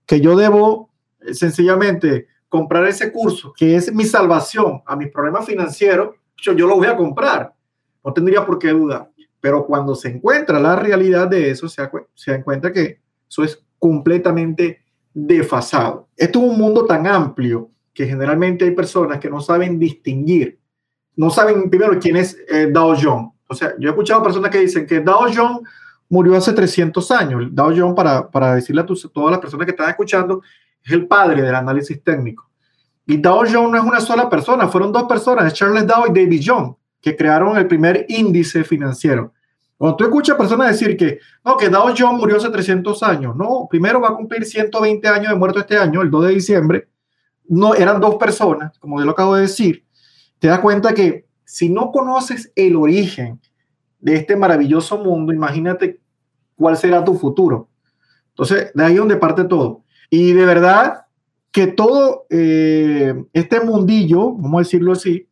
[0.04, 0.90] que yo debo
[1.20, 6.66] eh, sencillamente comprar ese curso, que es mi salvación a mis problemas financieros, yo, yo
[6.66, 7.54] lo voy a comprar.
[8.04, 9.10] No tendría por qué dudar.
[9.42, 11.82] Pero cuando se encuentra la realidad de eso, se,
[12.14, 16.08] se da que eso es completamente desfasado.
[16.16, 20.60] Esto es un mundo tan amplio que generalmente hay personas que no saben distinguir,
[21.16, 23.32] no saben primero quién es eh, Dow Jones.
[23.48, 25.60] O sea, yo he escuchado personas que dicen que Dow Jones
[26.08, 27.48] murió hace 300 años.
[27.50, 30.40] Dow Jones, para, para decirle a todas las personas que están escuchando,
[30.84, 32.48] es el padre del análisis técnico.
[33.04, 36.42] Y Dow Jones no es una sola persona, fueron dos personas, Charles Dow y David
[36.46, 39.34] Jones, que crearon el primer índice financiero.
[39.76, 43.66] Cuando tú escuchas personas decir que, no, que Dow Jones murió hace 300 años, no,
[43.68, 46.88] primero va a cumplir 120 años de muerto este año, el 2 de diciembre,
[47.48, 49.84] no eran dos personas, como yo lo acabo de decir,
[50.38, 53.40] te das cuenta que si no conoces el origen
[53.98, 56.00] de este maravilloso mundo, imagínate
[56.54, 57.68] cuál será tu futuro.
[58.28, 59.82] Entonces, de ahí donde parte todo.
[60.08, 61.06] Y de verdad
[61.50, 65.28] que todo eh, este mundillo, vamos a decirlo así,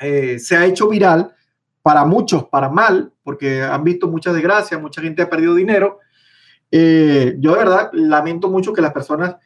[0.00, 1.34] eh, se ha hecho viral
[1.82, 5.98] para muchos, para mal, porque han visto mucha desgracia, mucha gente ha perdido dinero.
[6.70, 9.36] Eh, yo de verdad lamento mucho que las personas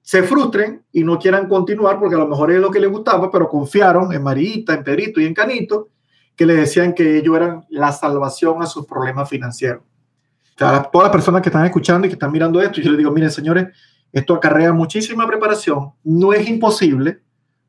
[0.00, 3.30] se frustren y no quieran continuar porque a lo mejor es lo que les gustaba,
[3.30, 5.88] pero confiaron en Marita, en Pedrito y en Canito,
[6.36, 9.82] que le decían que ellos eran la salvación a sus problemas financieros.
[9.82, 12.98] O sea, todas las personas que están escuchando y que están mirando esto, yo les
[12.98, 13.66] digo, miren señores,
[14.12, 17.20] esto acarrea muchísima preparación, no es imposible,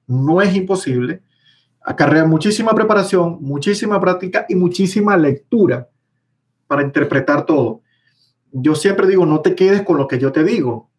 [0.06, 1.24] no es imposible,
[1.88, 5.88] acarrea muchísima preparación, muchísima práctica y muchísima lectura
[6.68, 7.80] para interpretar todo.
[8.52, 10.90] Yo siempre digo, no te quedes con lo que yo te digo,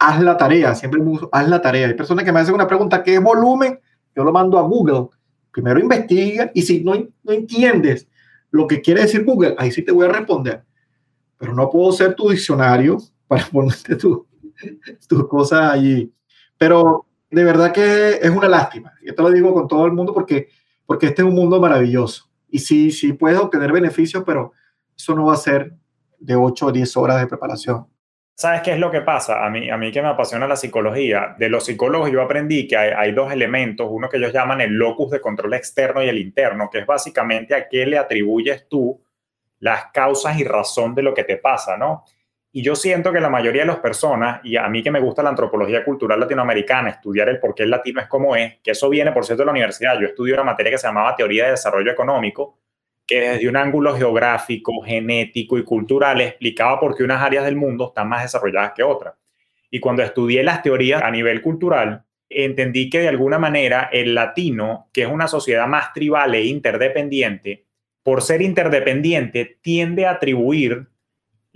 [0.00, 1.86] haz la tarea, siempre haz la tarea.
[1.86, 3.78] Hay personas que me hacen una pregunta, ¿qué es volumen?
[4.16, 5.10] Yo lo mando a Google.
[5.52, 8.08] Primero investiga y si no, no entiendes
[8.50, 10.64] lo que quiere decir Google, ahí sí te voy a responder.
[11.38, 14.22] Pero no puedo ser tu diccionario para ponerte tus
[15.06, 16.12] tu cosas allí.
[16.58, 18.92] Pero de verdad que es una lástima.
[19.02, 20.48] Yo te lo digo con todo el mundo porque,
[20.84, 22.30] porque este es un mundo maravilloso.
[22.48, 24.52] Y sí, sí puedes obtener beneficios, pero
[24.96, 25.74] eso no va a ser
[26.18, 27.86] de 8 o 10 horas de preparación.
[28.38, 29.46] ¿Sabes qué es lo que pasa?
[29.46, 32.76] A mí, a mí que me apasiona la psicología, de los psicólogos yo aprendí que
[32.76, 36.68] hay, dos elementos, uno que ellos llaman el locus de control externo y el interno,
[36.70, 39.02] que es básicamente a qué le atribuyes tú
[39.60, 42.04] las causas y razón de lo que te pasa, ¿no?
[42.56, 45.22] Y yo siento que la mayoría de las personas, y a mí que me gusta
[45.22, 48.88] la antropología cultural latinoamericana, estudiar el por qué el latino es como es, que eso
[48.88, 50.00] viene, por cierto, de la universidad.
[50.00, 52.56] Yo estudié una materia que se llamaba Teoría de Desarrollo Económico,
[53.06, 57.88] que desde un ángulo geográfico, genético y cultural explicaba por qué unas áreas del mundo
[57.88, 59.12] están más desarrolladas que otras.
[59.70, 64.88] Y cuando estudié las teorías a nivel cultural, entendí que de alguna manera el latino,
[64.94, 67.66] que es una sociedad más tribal e interdependiente,
[68.02, 70.86] por ser interdependiente, tiende a atribuir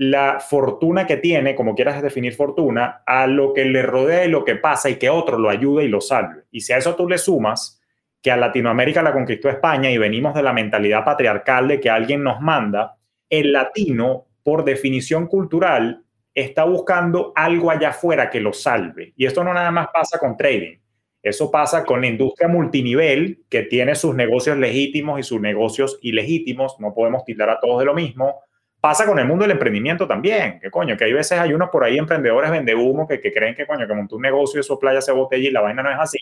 [0.01, 4.47] la fortuna que tiene, como quieras definir fortuna, a lo que le rodea y lo
[4.47, 6.45] que pasa y que otro lo ayude y lo salve.
[6.51, 7.83] Y si a eso tú le sumas
[8.23, 12.23] que a Latinoamérica la conquistó España y venimos de la mentalidad patriarcal de que alguien
[12.23, 12.97] nos manda,
[13.29, 16.03] el latino, por definición cultural,
[16.35, 19.13] está buscando algo allá afuera que lo salve.
[19.19, 20.79] Y esto no nada más pasa con trading.
[21.23, 26.81] Eso pasa con la industria multinivel, que tiene sus negocios legítimos y sus negocios ilegítimos.
[26.81, 28.41] No podemos tildar a todos de lo mismo.
[28.81, 30.59] Pasa con el mundo del emprendimiento también.
[30.61, 33.55] Que coño, que hay veces hay unos por ahí emprendedores vende humo que, que creen
[33.55, 35.91] que coño, que montó un negocio y eso playa se botella y la vaina no
[35.91, 36.19] es así.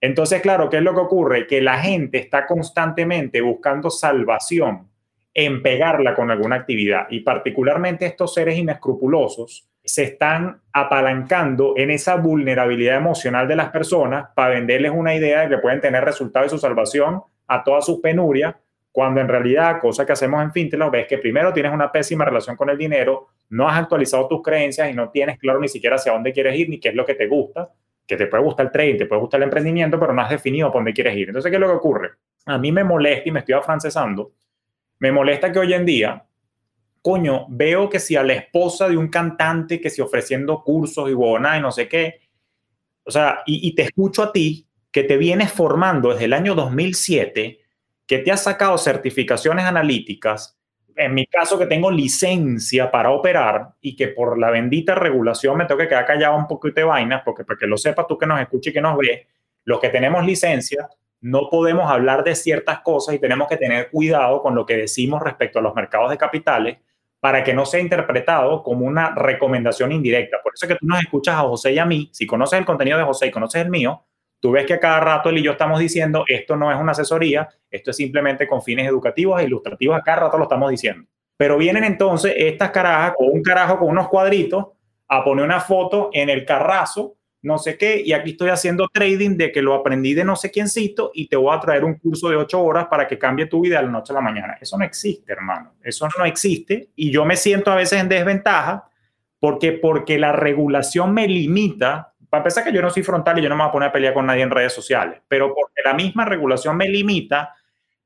[0.00, 1.46] Entonces, claro, ¿qué es lo que ocurre?
[1.46, 4.88] Que la gente está constantemente buscando salvación
[5.34, 12.16] en pegarla con alguna actividad y particularmente estos seres inescrupulosos se están apalancando en esa
[12.16, 16.56] vulnerabilidad emocional de las personas para venderles una idea de que pueden tener resultados de
[16.56, 18.54] su salvación a todas sus penurias,
[18.96, 22.56] cuando en realidad, cosa que hacemos en Fintelog, ves que primero tienes una pésima relación
[22.56, 26.12] con el dinero, no has actualizado tus creencias y no tienes claro ni siquiera hacia
[26.12, 27.70] dónde quieres ir ni qué es lo que te gusta,
[28.06, 30.72] que te puede gustar el trading, te puede gustar el emprendimiento, pero no has definido
[30.72, 31.28] por dónde quieres ir.
[31.28, 32.12] Entonces, ¿qué es lo que ocurre?
[32.46, 34.32] A mí me molesta y me estoy afrancesando,
[34.98, 36.24] me molesta que hoy en día,
[37.02, 41.12] coño, veo que si a la esposa de un cantante que se ofreciendo cursos y
[41.12, 42.20] huevona y no sé qué,
[43.04, 46.54] o sea, y, y te escucho a ti que te vienes formando desde el año
[46.54, 47.60] 2007,
[48.06, 50.58] que te has sacado certificaciones analíticas,
[50.94, 55.66] en mi caso que tengo licencia para operar y que por la bendita regulación me
[55.66, 58.26] tengo que quedar callado un poquito de vainas, porque para que lo sepas tú que
[58.26, 59.26] nos escuches y que nos ves,
[59.64, 60.88] los que tenemos licencia
[61.20, 65.22] no podemos hablar de ciertas cosas y tenemos que tener cuidado con lo que decimos
[65.22, 66.78] respecto a los mercados de capitales
[67.20, 70.38] para que no sea interpretado como una recomendación indirecta.
[70.42, 72.64] Por eso es que tú nos escuchas a José y a mí, si conoces el
[72.64, 74.04] contenido de José y conoces el mío,
[74.40, 76.92] Tú ves que a cada rato él y yo estamos diciendo, esto no es una
[76.92, 81.08] asesoría, esto es simplemente con fines educativos e ilustrativos, a cada rato lo estamos diciendo.
[81.36, 84.66] Pero vienen entonces estas carajas o un carajo con unos cuadritos
[85.08, 89.36] a poner una foto en el carrazo, no sé qué, y aquí estoy haciendo trading
[89.36, 92.28] de que lo aprendí de no sé quiéncito y te voy a traer un curso
[92.28, 94.56] de ocho horas para que cambie tu vida de la noche a la mañana.
[94.60, 95.74] Eso no existe, hermano.
[95.82, 98.88] Eso no existe y yo me siento a veces en desventaja
[99.38, 103.48] porque porque la regulación me limita para empezar que yo no soy frontal y yo
[103.48, 105.94] no me voy a poner a pelear con nadie en redes sociales, pero porque la
[105.94, 107.54] misma regulación me limita,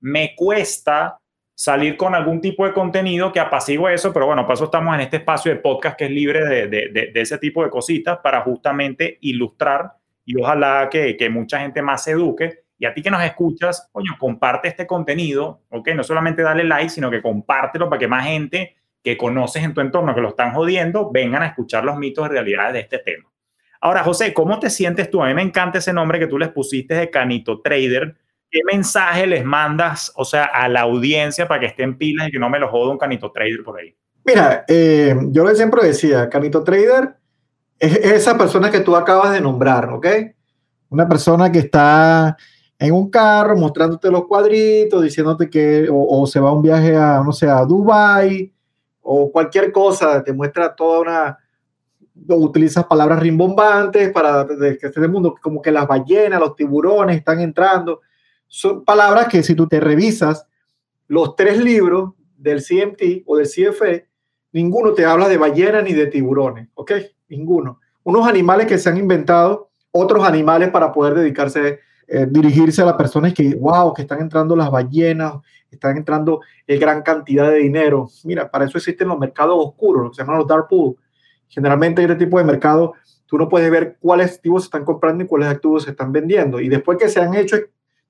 [0.01, 1.21] me cuesta
[1.55, 5.03] salir con algún tipo de contenido que apacigüe eso, pero bueno, por eso estamos en
[5.03, 8.41] este espacio de podcast que es libre de, de, de, ese tipo de cositas para
[8.41, 9.93] justamente ilustrar
[10.25, 12.65] y ojalá que, que, mucha gente más se eduque.
[12.79, 15.91] Y a ti que nos escuchas, coño, comparte este contenido, ¿ok?
[15.95, 19.83] No solamente dale like, sino que compártelo para que más gente que conoces en tu
[19.83, 23.29] entorno que lo están jodiendo vengan a escuchar los mitos y realidades de este tema.
[23.81, 25.23] Ahora, José, ¿cómo te sientes tú?
[25.23, 28.15] A mí me encanta ese nombre que tú les pusiste de Canito Trader.
[28.51, 32.39] ¿Qué mensaje les mandas, o sea, a la audiencia para que estén pilas y que
[32.39, 33.95] no me lo joda un Canito Trader por ahí?
[34.25, 37.17] Mira, eh, yo siempre decía, Canito Trader
[37.79, 40.07] es esa persona que tú acabas de nombrar, ¿ok?
[40.91, 42.37] Una persona que está
[42.79, 47.23] en un carro mostrándote los cuadritos, diciéndote que o, se va a un viaje a,
[47.25, 48.53] no sé, a Dubai
[49.01, 51.39] o cualquier cosa, te muestra toda una,
[52.29, 58.01] utilizas palabras rimbombantes para que este mundo, como que las ballenas, los tiburones están entrando.
[58.47, 60.47] Son palabras que si tú te revisas
[61.09, 64.09] los tres libros del CMT o del CFE,
[64.53, 66.93] ninguno te habla de ballenas ni de tiburones, ¿ok?
[67.29, 67.81] Ninguno.
[68.03, 72.95] Unos animales que se han inventado, otros animales para poder dedicarse, eh, dirigirse a las
[72.95, 75.35] personas que, wow, que están entrando las ballenas,
[75.71, 78.09] están entrando en gran cantidad de dinero.
[78.25, 80.97] Mira, para eso existen los mercados oscuros, lo que se llaman los dark pools
[81.51, 82.95] Generalmente en este tipo de mercado
[83.27, 86.61] tú no puedes ver cuáles activos se están comprando y cuáles activos se están vendiendo.
[86.61, 87.57] Y después que se han hecho,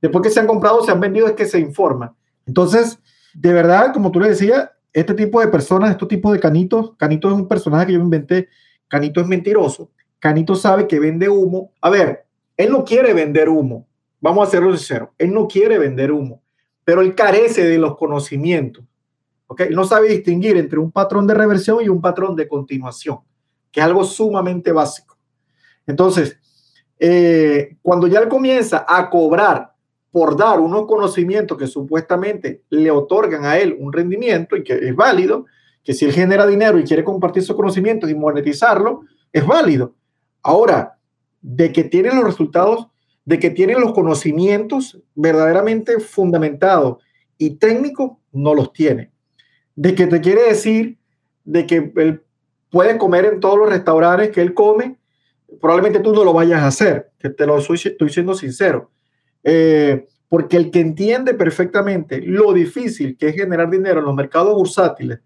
[0.01, 2.15] después que se han comprado, se han vendido, es que se informa.
[2.47, 2.99] Entonces,
[3.35, 7.29] de verdad, como tú le decías, este tipo de personas, este tipo de Canito, Canito
[7.29, 8.49] es un personaje que yo inventé,
[8.89, 11.73] Canito es mentiroso, Canito sabe que vende humo.
[11.81, 12.25] A ver,
[12.57, 13.87] él no quiere vender humo,
[14.21, 16.43] vamos a serlo sincero, él no quiere vender humo,
[16.85, 18.85] pero él carece de los conocimientos.
[19.47, 19.61] ¿ok?
[19.63, 23.21] Él no sabe distinguir entre un patrón de reversión y un patrón de continuación
[23.71, 25.17] que es algo sumamente básico.
[25.87, 26.39] Entonces,
[26.99, 29.73] eh, cuando ya él comienza a cobrar
[30.11, 34.95] por dar unos conocimientos que supuestamente le otorgan a él un rendimiento y que es
[34.95, 35.47] válido,
[35.85, 39.03] que si él genera dinero y quiere compartir esos conocimientos y monetizarlo,
[39.33, 39.95] es válido.
[40.43, 40.99] Ahora,
[41.41, 42.89] de que tienen los resultados,
[43.25, 46.99] de que tienen los conocimientos verdaderamente fundamentados
[47.39, 49.11] y técnicos, no los tiene.
[49.75, 50.99] De que te quiere decir
[51.45, 52.23] de que el
[52.71, 54.99] puede comer en todos los restaurantes que él come,
[55.61, 58.91] probablemente tú no lo vayas a hacer, que te lo estoy, estoy siendo sincero.
[59.43, 64.55] Eh, porque el que entiende perfectamente lo difícil que es generar dinero en los mercados
[64.55, 65.19] bursátiles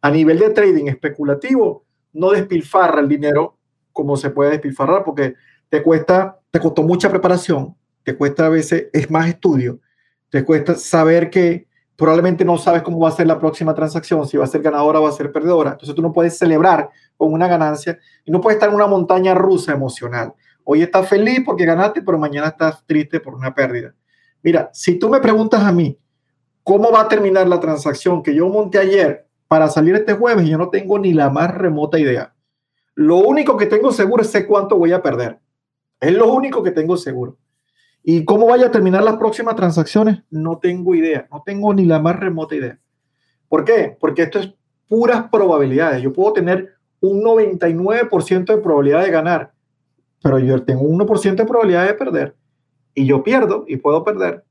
[0.00, 3.58] a nivel de trading especulativo, no despilfarra el dinero
[3.92, 5.34] como se puede despilfarrar, porque
[5.68, 9.80] te cuesta, te costó mucha preparación, te cuesta a veces, es más estudio,
[10.28, 11.66] te cuesta saber que
[11.96, 15.00] probablemente no sabes cómo va a ser la próxima transacción, si va a ser ganadora
[15.00, 15.72] o va a ser perdedora.
[15.72, 19.34] Entonces tú no puedes celebrar con una ganancia y no puedes estar en una montaña
[19.34, 20.34] rusa emocional.
[20.64, 23.94] Hoy estás feliz porque ganaste, pero mañana estás triste por una pérdida.
[24.42, 25.98] Mira, si tú me preguntas a mí
[26.62, 30.58] cómo va a terminar la transacción que yo monté ayer para salir este jueves, yo
[30.58, 32.34] no tengo ni la más remota idea.
[32.94, 35.38] Lo único que tengo seguro es sé cuánto voy a perder.
[36.00, 37.36] Es lo único que tengo seguro.
[38.06, 40.22] ¿Y cómo vaya a terminar las próximas transacciones?
[40.30, 42.78] No tengo idea, no tengo ni la más remota idea.
[43.48, 43.96] ¿Por qué?
[43.98, 44.52] Porque esto es
[44.86, 46.02] puras probabilidades.
[46.02, 49.52] Yo puedo tener un 99% de probabilidad de ganar,
[50.22, 52.36] pero yo tengo un 1% de probabilidad de perder
[52.94, 54.44] y yo pierdo y puedo perder.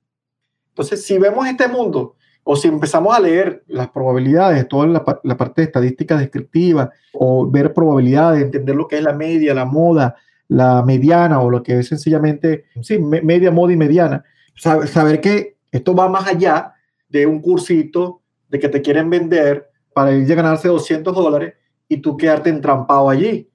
[0.69, 5.37] Entonces, si vemos este mundo o si empezamos a leer las probabilidades, toda la, la
[5.37, 10.15] parte de estadística descriptiva o ver probabilidades, entender lo que es la media, la moda,
[10.47, 14.23] la mediana o lo que es sencillamente, sí, media, moda y mediana,
[14.55, 16.73] saber, saber que esto va más allá
[17.09, 21.55] de un cursito de que te quieren vender para ir a ganarse 200 dólares
[21.87, 23.49] y tú quedarte entrampado allí.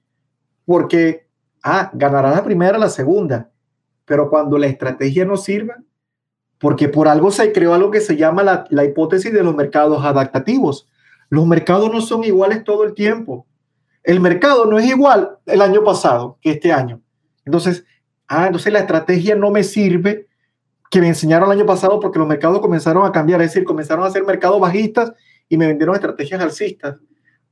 [0.65, 1.27] Porque,
[1.63, 3.49] ah, ganarás la primera, la segunda,
[4.05, 5.77] pero cuando la estrategia no sirva,
[6.57, 10.03] porque por algo se creó algo que se llama la, la hipótesis de los mercados
[10.03, 10.89] adaptativos.
[11.29, 13.45] Los mercados no son iguales todo el tiempo.
[14.03, 17.01] El mercado no es igual el año pasado que este año.
[17.45, 17.85] Entonces,
[18.27, 20.27] ah, entonces la estrategia no me sirve
[20.89, 24.05] que me enseñaron el año pasado porque los mercados comenzaron a cambiar, es decir, comenzaron
[24.05, 25.13] a ser mercados bajistas
[25.47, 26.95] y me vendieron estrategias alcistas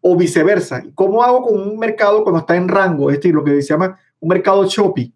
[0.01, 0.83] o viceversa.
[0.95, 3.09] ¿Cómo hago con un mercado cuando está en rango?
[3.09, 5.13] Es decir, lo que se llama un mercado choppy.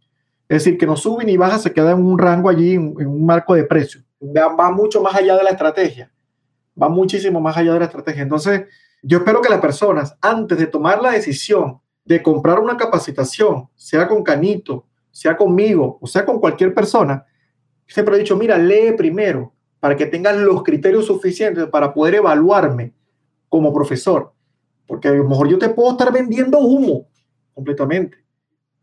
[0.47, 3.25] Es decir, que no sube ni baja, se queda en un rango allí, en, un
[3.25, 4.01] marco de precio.
[4.21, 6.11] Va, va, mucho más allá de la estrategia.
[6.79, 8.21] Va muchísimo más allá de la estrategia.
[8.21, 8.63] Entonces,
[9.01, 14.07] yo espero que las personas, antes de tomar la decisión de comprar una capacitación, sea
[14.07, 17.25] con Canito, sea conmigo o sea con cualquier persona,
[17.87, 22.93] siempre he dicho, mira, lee primero para que tengas los criterios suficientes para poder evaluarme
[23.49, 24.31] como profesor.
[24.85, 27.07] Porque a lo mejor yo te puedo estar vendiendo humo
[27.53, 28.17] completamente.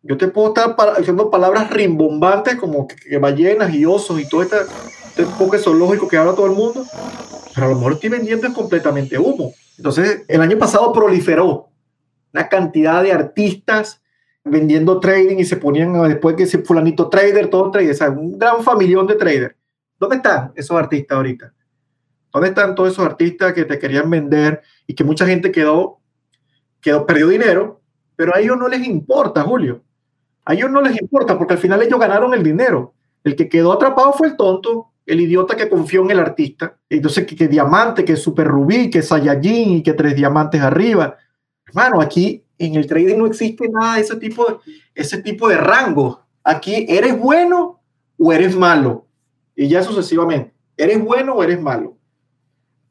[0.03, 4.57] Yo te puedo estar diciendo palabras rimbombantes como que, ballenas y osos y todo este,
[5.07, 6.85] este enfoque zoológico que habla todo el mundo,
[7.59, 9.53] pero a lo mejor estoy vendiendo es completamente humo.
[9.77, 11.71] Entonces, el año pasado proliferó
[12.33, 14.01] una cantidad de artistas
[14.45, 18.39] vendiendo trading y se ponían después que ese fulanito trader, todo trader, o sea, un
[18.39, 19.57] gran familión de traders.
[19.99, 21.53] ¿Dónde están esos artistas ahorita?
[22.33, 25.99] ¿Dónde están todos esos artistas que te querían vender y que mucha gente quedó,
[26.81, 27.81] quedó perdió dinero,
[28.15, 29.83] pero a ellos no les importa, Julio.
[30.45, 32.95] A ellos no les importa porque al final ellos ganaron el dinero.
[33.25, 36.77] El que quedó atrapado fue el tonto el idiota que confió en el artista.
[36.89, 41.17] Entonces, que, diamante, que super rubí, que Saiyajin y que tres diamantes arriba.
[41.67, 44.57] Hermano, aquí en el trading no existe nada de ese tipo de,
[44.95, 46.21] ese tipo de rango.
[46.45, 47.81] Aquí eres bueno
[48.19, 49.07] o eres malo.
[49.57, 50.53] Y ya sucesivamente.
[50.77, 51.97] ¿Eres bueno o eres malo?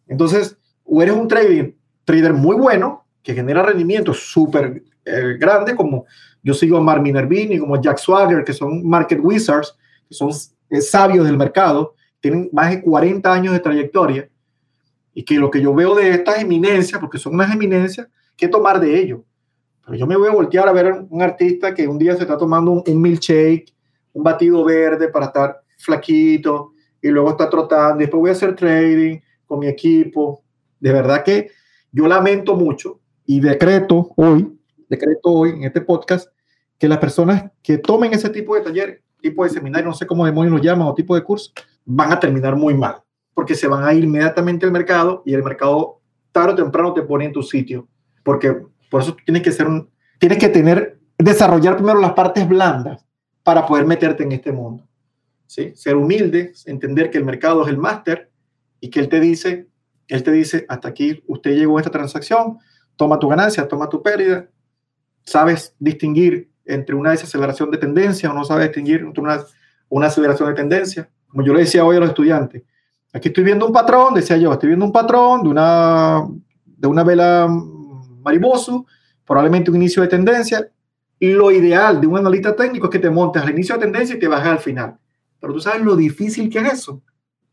[0.08, 6.06] Entonces, o eres un trading, trader muy bueno, que genera rendimientos súper eh, grandes, como
[6.42, 9.78] yo sigo a Mark Minervini, como Jack Swagger, que son market wizards,
[10.10, 10.32] que son
[10.72, 11.94] eh, sabios del mercado,
[12.28, 14.30] tienen más de 40 años de trayectoria
[15.14, 18.80] y que lo que yo veo de estas eminencias, porque son unas eminencias, ¿qué tomar
[18.82, 19.22] de ellos?
[19.86, 22.38] Pero yo me voy a voltear a ver un artista que un día se está
[22.38, 23.74] tomando un, milkshake,
[24.12, 28.00] un batido verde para estar flaquito y luego está trotando.
[28.00, 30.44] Después voy a hacer trading con mi equipo.
[30.80, 31.52] De verdad que
[31.94, 34.60] yo lamento mucho y decreto hoy,
[34.90, 36.28] decreto hoy en este podcast,
[36.78, 40.26] que las personas que tomen ese tipo de taller, tipo de seminario, no sé cómo
[40.26, 41.54] demonios lo llaman, o tipo de curso,
[41.88, 42.98] van a terminar muy mal,
[43.34, 46.02] porque se van a ir inmediatamente al mercado y el mercado
[46.34, 47.88] tarde o temprano te pone en tu sitio,
[48.24, 48.62] porque
[48.92, 53.04] por eso tienes que ser un, tienes que tener, desarrollar primero las partes blandas
[53.42, 54.86] para poder meterte en este mundo.
[55.46, 55.72] ¿sí?
[55.76, 58.30] Ser humilde, entender que el mercado es el máster
[58.82, 59.68] y que él te dice,
[60.10, 62.58] él te dice, hasta aquí usted llegó a esta transacción,
[62.98, 64.50] toma tu ganancia, toma tu pérdida,
[65.24, 69.40] sabes distinguir entre una desaceleración de tendencia o no sabes distinguir entre una,
[69.88, 72.64] una aceleración de tendencia como yo le decía hoy a los estudiantes,
[73.14, 76.28] aquí estoy viendo un patrón, decía yo, estoy viendo un patrón de una,
[76.66, 77.48] de una vela
[78.22, 78.86] mariposo,
[79.26, 80.70] probablemente un inicio de tendencia,
[81.20, 84.20] lo ideal de un analista técnico es que te montes al inicio de tendencia y
[84.20, 84.98] te bajes al final.
[85.40, 87.02] Pero tú sabes lo difícil que es eso.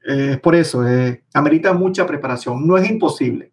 [0.07, 2.67] Eh, es por eso, eh, amerita mucha preparación.
[2.67, 3.53] No es imposible,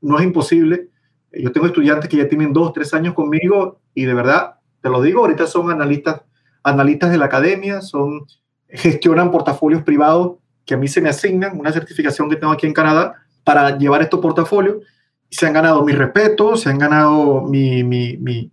[0.00, 0.90] no es imposible.
[1.32, 5.02] Yo tengo estudiantes que ya tienen dos, tres años conmigo y de verdad, te lo
[5.02, 6.22] digo, ahorita son analistas,
[6.62, 8.26] analistas de la academia, son
[8.76, 12.74] gestionan portafolios privados que a mí se me asignan, una certificación que tengo aquí en
[12.74, 13.14] Canadá
[13.44, 14.78] para llevar estos portafolios.
[15.30, 18.52] Se han ganado mi respeto, se han ganado mi, mi, mi,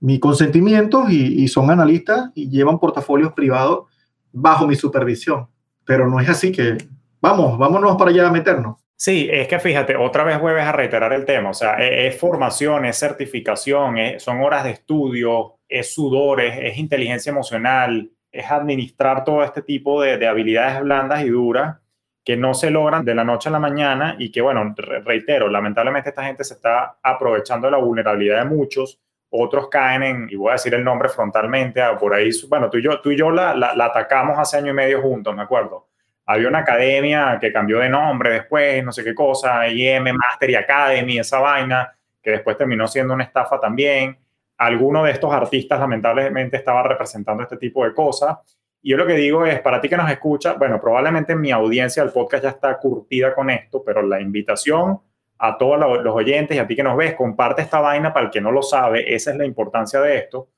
[0.00, 3.86] mi consentimiento y, y, son analistas y llevan portafolios privados
[4.32, 5.48] bajo mi supervisión.
[5.84, 6.76] Pero no es así que,
[7.20, 8.76] vamos, vámonos para allá a meternos.
[8.96, 12.16] Sí, es que fíjate, otra vez vuelves a reiterar el tema, o sea, e, es,
[12.16, 19.44] formación, es certificación, son horas de estudio, es sudores, es inteligencia emocional, es administrar todo
[19.44, 21.76] este tipo de, habilidades blandas y duras
[22.24, 26.08] que no se logran de la noche a la mañana y que, bueno, reitero, lamentablemente
[26.08, 30.50] esta gente se está aprovechando de la vulnerabilidad de muchos, otros caen en, y voy
[30.50, 33.54] a decir el nombre frontalmente, por ahí, bueno, tú y yo, tú y yo la,
[33.54, 35.86] la, atacamos hace año y medio juntos, me acuerdo.
[36.26, 41.18] Había una academia que cambió de nombre después, no sé qué cosa, IM, Mastery Academy,
[41.18, 44.18] esa vaina, que después terminó siendo una estafa también.
[44.58, 48.38] Alguno de estos artistas lamentablemente estaba representando este tipo de cosas.
[48.82, 52.02] Y yo lo que digo es, para ti que nos escucha, bueno, probablemente mi audiencia
[52.02, 55.00] del podcast ya está curtida con esto, pero la invitación
[55.38, 58.32] a todos los oyentes y a ti que nos ves, comparte esta vaina para el
[58.32, 60.48] que no lo sabe, esa es la importancia de esto.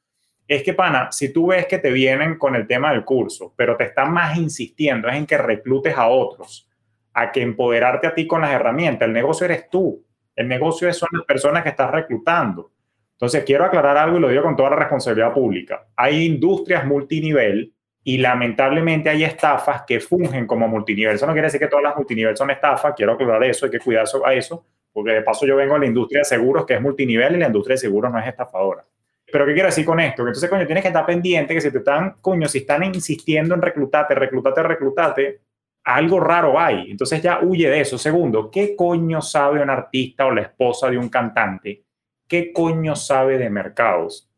[0.47, 3.77] Es que, pana, si tú ves que te vienen con el tema del curso, pero
[3.77, 6.69] te están más insistiendo es en que reclutes a otros,
[7.15, 9.09] a que empoderarte a ti con las herramientas.
[9.09, 10.05] El negocio eres tú.
[10.37, 12.71] El negocio son las personas que estás reclutando.
[13.17, 15.87] Entonces, quiero aclarar algo y lo digo con toda la responsabilidad pública.
[15.97, 17.73] Hay industrias multinivel
[18.05, 21.17] y lamentablemente hay estafas que fungen como multinivel.
[21.17, 23.81] Eso no quiere decir que todas las multinivel son estafas, quiero aclarar eso, hay que
[23.81, 26.81] cuidar a eso, porque de paso yo vengo a la industria de seguros que es
[26.81, 28.85] multinivel y la industria de seguros no es estafadora.
[29.33, 30.23] Pero ¿qué quiero decir con esto?
[30.23, 33.55] Que entonces, coño, tienes que estar pendiente que si te están, coño, si están insistiendo
[33.55, 35.41] en reclutarte, reclutarte, reclutarte,
[35.83, 36.91] algo raro hay.
[36.91, 37.99] Entonces ya huye de eso.
[37.99, 41.86] Segundo, ¿qué coño sabe un artista o la esposa de un cantante?
[42.29, 44.31] ¿Qué coño sabe de mercados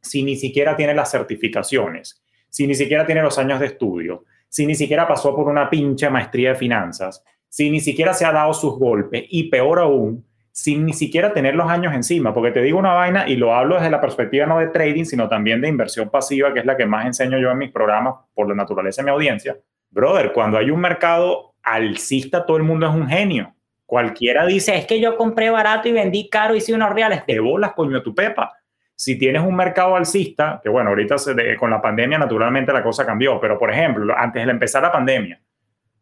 [0.00, 2.24] si ni siquiera tiene las certificaciones?
[2.54, 6.08] si ni siquiera tiene los años de estudio, si ni siquiera pasó por una pinche
[6.08, 10.86] maestría de finanzas, si ni siquiera se ha dado sus golpes y peor aún, sin
[10.86, 13.90] ni siquiera tener los años encima, porque te digo una vaina y lo hablo desde
[13.90, 17.06] la perspectiva no de trading, sino también de inversión pasiva, que es la que más
[17.06, 19.56] enseño yo en mis programas por la naturaleza de mi audiencia.
[19.90, 23.52] Brother, cuando hay un mercado alcista, todo el mundo es un genio.
[23.86, 27.26] Cualquiera dice, es que yo compré barato y vendí caro hice unos reales.
[27.26, 28.52] De bolas, coño, tu pepa.
[28.94, 31.16] Si tienes un mercado alcista, que bueno, ahorita
[31.58, 35.40] con la pandemia naturalmente la cosa cambió, pero por ejemplo, antes de empezar la pandemia,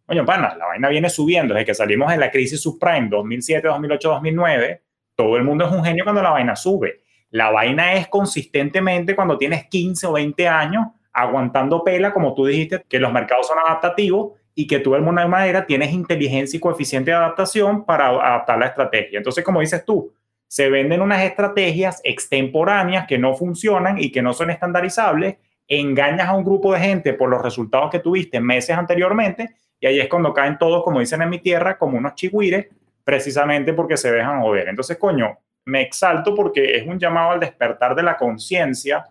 [0.06, 4.08] coño, pana, la vaina viene subiendo desde que salimos de la crisis subprime 2007, 2008,
[4.08, 4.82] 2009,
[5.14, 7.02] todo el mundo es un genio cuando la vaina sube.
[7.30, 12.84] La vaina es consistentemente cuando tienes 15 o 20 años aguantando pela, como tú dijiste,
[12.88, 17.10] que los mercados son adaptativos y que tú de alguna manera tienes inteligencia y coeficiente
[17.10, 19.18] de adaptación para adaptar la estrategia.
[19.18, 20.12] Entonces, como dices tú,
[20.46, 25.36] se venden unas estrategias extemporáneas que no funcionan y que no son estandarizables,
[25.66, 29.98] engañas a un grupo de gente por los resultados que tuviste meses anteriormente y ahí
[29.98, 32.68] es cuando caen todos, como dicen en mi tierra, como unos chigüires,
[33.02, 34.68] precisamente porque se dejan joder.
[34.68, 39.04] Entonces, coño, me exalto porque es un llamado al despertar de la conciencia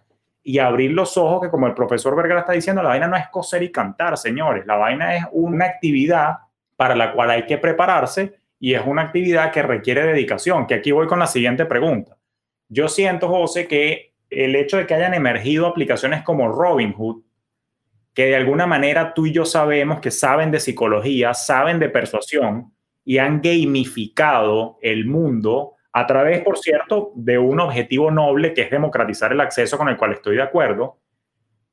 [0.43, 3.27] y abrir los ojos que como el profesor Vergara está diciendo, la vaina no es
[3.29, 6.37] coser y cantar, señores, la vaina es una actividad
[6.75, 10.91] para la cual hay que prepararse y es una actividad que requiere dedicación, que aquí
[10.91, 12.17] voy con la siguiente pregunta.
[12.69, 17.23] Yo siento, José, que el hecho de que hayan emergido aplicaciones como Robinhood,
[18.13, 22.73] que de alguna manera tú y yo sabemos que saben de psicología, saben de persuasión
[23.03, 28.71] y han gamificado el mundo a través, por cierto, de un objetivo noble que es
[28.71, 30.97] democratizar el acceso con el cual estoy de acuerdo.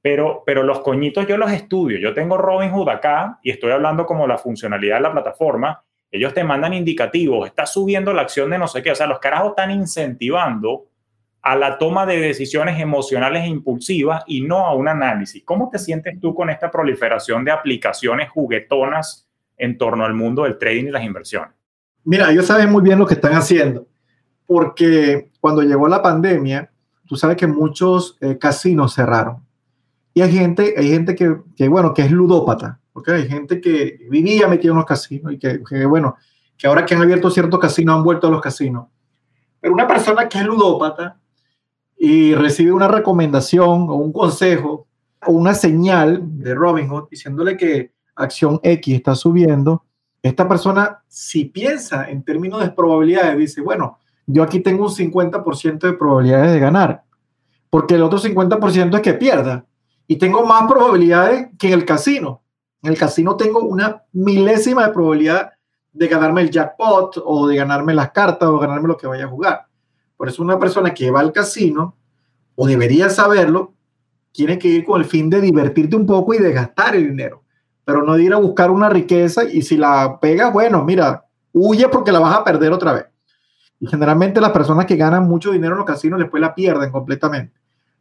[0.00, 1.98] Pero, pero los coñitos yo los estudio.
[1.98, 6.44] Yo tengo Robinhood acá y estoy hablando como la funcionalidad de la plataforma ellos te
[6.44, 9.70] mandan indicativos, está subiendo la acción de no sé qué, o sea, los carajos están
[9.70, 10.86] incentivando
[11.42, 15.42] a la toma de decisiones emocionales e impulsivas y no a un análisis.
[15.44, 20.58] ¿Cómo te sientes tú con esta proliferación de aplicaciones juguetonas en torno al mundo del
[20.58, 21.54] trading y las inversiones?
[22.04, 23.86] Mira, ellos saben muy bien lo que están haciendo,
[24.48, 26.72] porque cuando llegó la pandemia,
[27.06, 29.46] tú sabes que muchos eh, casinos cerraron.
[30.12, 34.08] Y hay gente, hay gente que, que, bueno, que es ludópata porque hay gente que
[34.10, 36.16] vivía metido en los casinos y que, bueno,
[36.56, 38.88] que ahora que han abierto ciertos casinos han vuelto a los casinos.
[39.60, 41.16] Pero una persona que es ludópata
[41.96, 44.88] y recibe una recomendación o un consejo
[45.24, 49.84] o una señal de Robinhood diciéndole que acción X está subiendo,
[50.20, 54.00] esta persona si piensa en términos de probabilidades, dice, bueno,
[54.30, 57.02] yo aquí tengo un 50% de probabilidades de ganar,
[57.70, 59.64] porque el otro 50% es que pierda.
[60.06, 62.42] Y tengo más probabilidades que en el casino.
[62.82, 65.52] En el casino tengo una milésima de probabilidad
[65.92, 69.28] de ganarme el jackpot o de ganarme las cartas o ganarme lo que vaya a
[69.28, 69.66] jugar.
[70.16, 71.96] Por eso una persona que va al casino,
[72.54, 73.72] o debería saberlo,
[74.32, 77.44] tiene que ir con el fin de divertirte un poco y de gastar el dinero,
[77.82, 82.12] pero no ir a buscar una riqueza y si la pega, bueno, mira, huye porque
[82.12, 83.06] la vas a perder otra vez.
[83.80, 87.54] Y generalmente las personas que ganan mucho dinero en los casinos después la pierden completamente,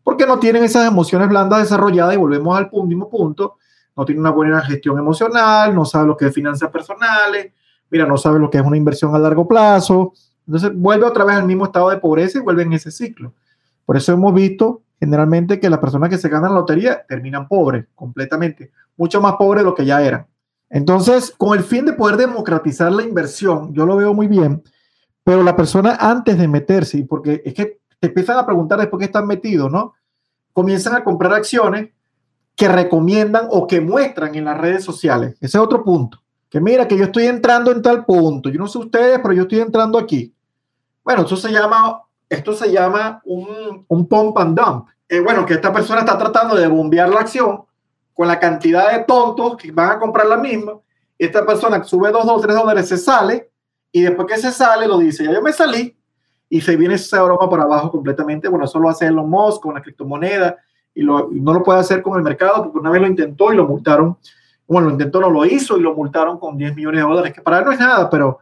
[0.03, 3.57] porque no tienen esas emociones blandas desarrolladas y volvemos al último punto,
[3.95, 7.51] no tiene una buena gestión emocional, no sabe lo que es finanzas personales,
[7.89, 10.13] mira, no sabe lo que es una inversión a largo plazo.
[10.45, 13.33] Entonces vuelve otra vez al mismo estado de pobreza y vuelve en ese ciclo.
[13.85, 17.85] Por eso hemos visto generalmente que las personas que se ganan la lotería terminan pobres
[17.95, 20.27] completamente, mucho más pobres de lo que ya eran.
[20.69, 24.63] Entonces, con el fin de poder democratizar la inversión, yo lo veo muy bien,
[25.27, 29.07] pero la persona antes de meterse, porque es que te empiezan a preguntar después que
[29.07, 29.93] están metidos, ¿no?
[30.53, 31.89] Comienzan a comprar acciones
[32.55, 35.35] que recomiendan o que muestran en las redes sociales.
[35.41, 36.23] Ese es otro punto.
[36.49, 38.47] Que mira, que yo estoy entrando en tal punto.
[38.47, 40.33] Yo no sé ustedes, pero yo estoy entrando aquí.
[41.03, 44.87] Bueno, esto se llama, esto se llama un, un pump and dump.
[45.09, 47.63] Eh, bueno, que esta persona está tratando de bombear la acción
[48.13, 50.75] con la cantidad de tontos que van a comprar la misma.
[51.19, 53.49] Esta persona sube dos o tres dólares, se sale
[53.91, 55.95] y después que se sale lo dice, ya yo me salí
[56.49, 58.47] y se viene esa broma para abajo completamente.
[58.47, 60.57] Bueno, eso lo hace Elon Musk con la criptomoneda
[60.93, 63.55] y, lo, no lo puede hacer con el mercado porque una vez lo intentó y
[63.55, 64.17] lo multaron.
[64.67, 67.41] Bueno, lo intentó, no lo hizo y lo multaron con 10 millones de dólares, que
[67.41, 68.39] para él no es nada, pero,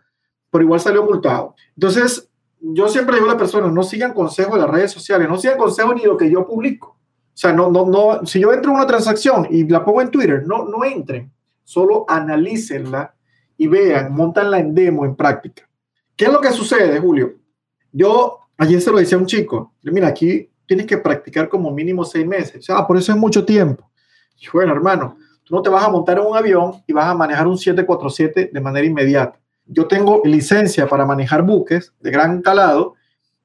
[0.50, 1.56] pero igual salió multado.
[1.76, 2.30] Entonces,
[2.60, 5.58] yo siempre digo a las personas, no sigan consejos de las redes sociales, no sigan
[5.58, 6.98] consejos ni lo que yo publico.
[7.36, 10.10] O sea, no, no, no, si yo entro en una transacción y la pongo en
[10.10, 11.32] Twitter, no, no entren,
[11.64, 13.15] solo analícenla
[13.58, 15.68] y vean, montanla en demo, en práctica.
[16.16, 17.36] ¿Qué es lo que sucede, Julio?
[17.92, 22.04] Yo ayer se lo decía a un chico, mira, aquí tienes que practicar como mínimo
[22.04, 22.58] seis meses.
[22.58, 23.90] O sea, por eso es mucho tiempo.
[24.40, 27.14] Y bueno, hermano, tú no te vas a montar en un avión y vas a
[27.14, 29.40] manejar un 747 de manera inmediata.
[29.66, 32.96] Yo tengo licencia para manejar buques de gran calado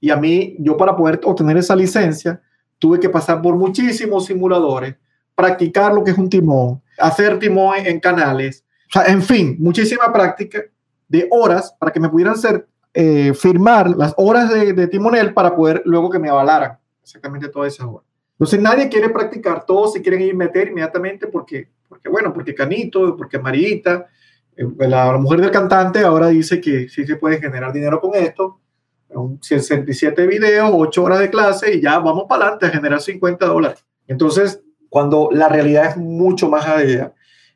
[0.01, 2.41] y a mí, yo para poder obtener esa licencia,
[2.79, 4.97] tuve que pasar por muchísimos simuladores,
[5.35, 10.13] practicar lo que es un timón, hacer timón en, canales, o sea, en fin, muchísima
[10.13, 10.65] práctica
[11.09, 15.55] de horas para que me pudieran hacer, eh, firmar las horas de, de, timonel para
[15.55, 18.05] poder luego que me avalaran exactamente todas esas horas.
[18.33, 23.17] Entonces nadie quiere practicar, todos se quieren ir meter inmediatamente porque, porque bueno, porque Canito,
[23.17, 24.09] porque Marita,
[24.57, 28.15] eh, la, la mujer del cantante ahora dice que sí se puede generar dinero con
[28.17, 28.61] esto,
[29.41, 33.85] 67 videos, 8 horas de clase y ya vamos para adelante a generar 50 dólares.
[34.07, 37.13] Entonces, cuando la realidad es mucho más allá.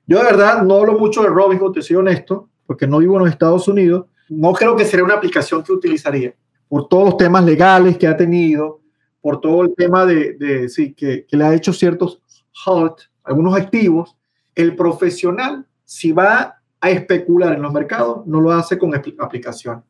[0.06, 3.24] Yo de verdad no hablo mucho de Robinhood, te soy honesto, porque no vivo en
[3.24, 4.06] los Estados Unidos.
[4.28, 6.34] No creo que sería una aplicación que utilizaría
[6.68, 8.80] por todos los temas legales que ha tenido,
[9.20, 12.20] por todo el tema de, sí, que, que, le ha hecho ciertos
[12.66, 14.16] halt, algunos activos.
[14.54, 19.82] El profesional, si va a especular en los mercados, no lo hace con aplicación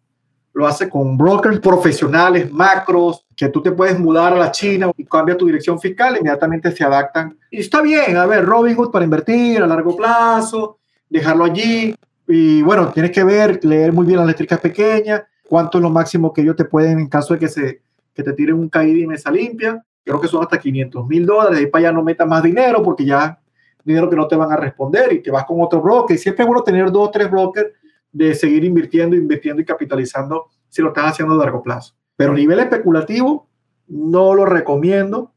[0.55, 5.05] lo hace con brokers profesionales, macros, que tú te puedes mudar a la China y
[5.05, 7.37] cambia tu dirección fiscal, inmediatamente se adaptan.
[7.51, 10.79] Y está bien, a ver, Robinhood para invertir a largo plazo,
[11.11, 11.95] dejarlo allí.
[12.29, 16.33] Y bueno, tienes que ver, leer muy bien las eléctricas pequeñas, cuánto es lo máximo
[16.33, 17.83] que ellos te pueden en caso de que, se,
[18.15, 19.85] que te tiren un caído y mesa limpia.
[20.05, 21.59] Creo que son hasta 500 mil dólares.
[21.59, 23.41] Ahí para allá no metas más dinero porque ya
[23.83, 26.15] dinero que no te van a responder y te vas con otro broker.
[26.15, 27.71] Y siempre es bueno tener dos o tres brokers
[28.15, 31.95] de seguir invirtiendo, invirtiendo y capitalizando si lo estás haciendo a largo plazo.
[32.17, 33.49] Pero a nivel especulativo,
[33.89, 35.33] no lo recomiendo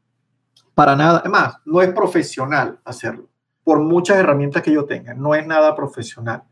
[0.74, 1.18] para nada.
[1.18, 3.28] Además, no es profesional hacerlo,
[3.64, 5.12] por muchas herramientas que yo tenga.
[5.12, 6.44] No es nada profesional.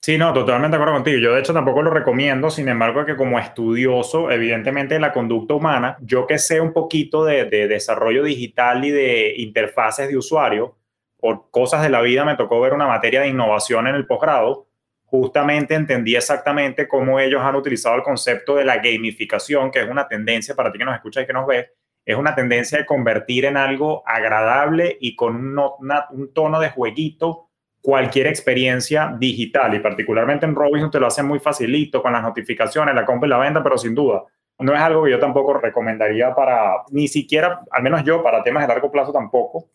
[0.00, 1.18] Sí, no, totalmente de acuerdo contigo.
[1.18, 5.52] Yo de hecho tampoco lo recomiendo, sin embargo, que como estudioso, evidentemente, de la conducta
[5.52, 10.76] humana, yo que sé un poquito de, de, desarrollo digital y de interfaces de usuario,
[11.18, 14.67] por cosas de la vida me tocó ver una materia de innovación en el posgrado
[15.10, 20.06] justamente entendí exactamente cómo ellos han utilizado el concepto de la gamificación, que es una
[20.06, 21.66] tendencia, para ti que nos escuchas y que nos ves,
[22.04, 27.48] es una tendencia de convertir en algo agradable y con un, tono de jueguito
[27.80, 32.94] cualquier experiencia digital y particularmente en Robinhood te lo hacen muy facilito con las notificaciones,
[32.94, 34.24] la compra y la venta, pero sin duda
[34.60, 38.64] no es algo que yo tampoco recomendaría para, ni siquiera, al menos yo, para temas
[38.64, 39.70] de largo plazo tampoco.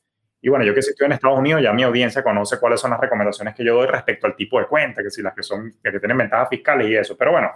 [0.45, 2.99] Y bueno, yo que estoy en Estados Unidos, ya mi audiencia conoce cuáles son las
[2.99, 5.99] recomendaciones que yo doy respecto al tipo de cuenta, que si las que son, que
[5.99, 7.15] tienen ventajas fiscales y eso.
[7.15, 7.51] Pero bueno,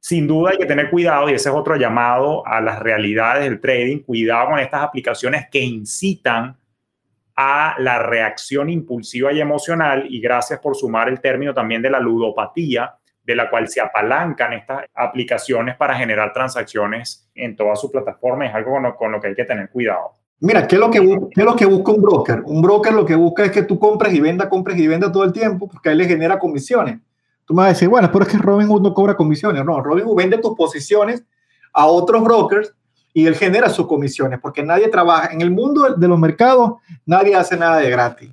[0.00, 3.60] sin duda hay que tener cuidado y ese es otro llamado a las realidades del
[3.60, 4.00] trading.
[4.00, 6.56] Cuidado con estas aplicaciones que incitan
[7.36, 10.04] a la reacción impulsiva y emocional.
[10.08, 14.54] Y gracias por sumar el término también de la ludopatía, de la cual se apalancan
[14.54, 18.44] estas aplicaciones para generar transacciones en toda su plataforma.
[18.44, 20.23] Es algo con lo, con lo que hay que tener cuidado.
[20.40, 22.42] Mira, ¿qué es, lo que, ¿qué es lo busca un broker?
[22.46, 25.24] Un broker lo que busca es que tú compres y vendas, compres y vendas todo
[25.24, 27.00] el tiempo, porque ahí le genera comisiones.
[27.44, 29.64] Tú me vas a decir, bueno, pero es que Robinhood no cobra comisiones.
[29.64, 31.22] No, Robinhood vende tus posiciones
[31.72, 32.74] a otros brokers
[33.12, 35.28] y él genera sus comisiones, porque nadie trabaja.
[35.32, 36.74] En el mundo de los mercados,
[37.06, 38.30] nadie hace nada de gratis.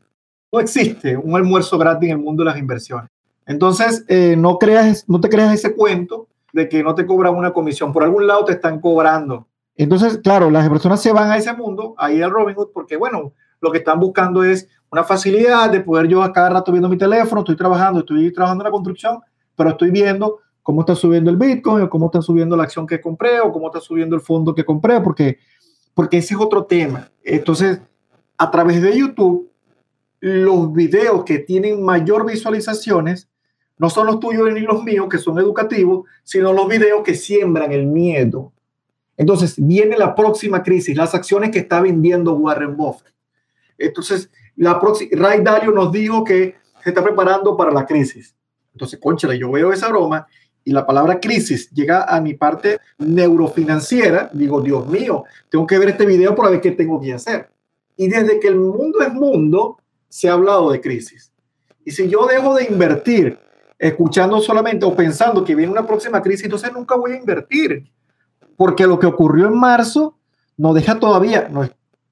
[0.51, 3.09] No existe un almuerzo gratis en el mundo de las inversiones.
[3.45, 7.53] Entonces, eh, no, creas, no te creas ese cuento de que no te cobran una
[7.53, 7.93] comisión.
[7.93, 11.95] Por algún lado te están cobrando entonces, claro, las personas se van a ese mundo,
[11.97, 16.21] ahí al Robinhood, porque bueno, lo que están buscando es una facilidad de poder yo
[16.21, 19.19] a cada rato viendo mi teléfono, estoy trabajando, estoy trabajando en la construcción,
[19.55, 22.99] pero estoy viendo cómo está subiendo el Bitcoin, o cómo está subiendo la acción que
[22.99, 25.39] compré, o cómo está subiendo el fondo que compré, porque,
[25.93, 27.09] porque ese es otro tema.
[27.23, 27.81] Entonces,
[28.37, 29.49] a través de YouTube,
[30.19, 33.29] los videos que tienen mayor visualizaciones
[33.77, 37.71] no son los tuyos ni los míos, que son educativos, sino los videos que siembran
[37.71, 38.53] el miedo
[39.21, 43.13] entonces, viene la próxima crisis, las acciones que está vendiendo Warren Buffett.
[43.77, 48.35] Entonces, la próxima, Ray Dalio nos dijo que se está preparando para la crisis.
[48.73, 50.25] Entonces, conchale, yo veo esa broma
[50.63, 55.89] y la palabra crisis llega a mi parte neurofinanciera, digo, Dios mío, tengo que ver
[55.89, 57.47] este video para ver qué tengo que hacer.
[57.97, 59.77] Y desde que el mundo es mundo,
[60.09, 61.31] se ha hablado de crisis.
[61.85, 63.37] Y si yo dejo de invertir
[63.77, 67.87] escuchando solamente o pensando que viene una próxima crisis, entonces nunca voy a invertir.
[68.61, 70.19] Porque lo que ocurrió en marzo
[70.55, 71.67] no deja todavía, no,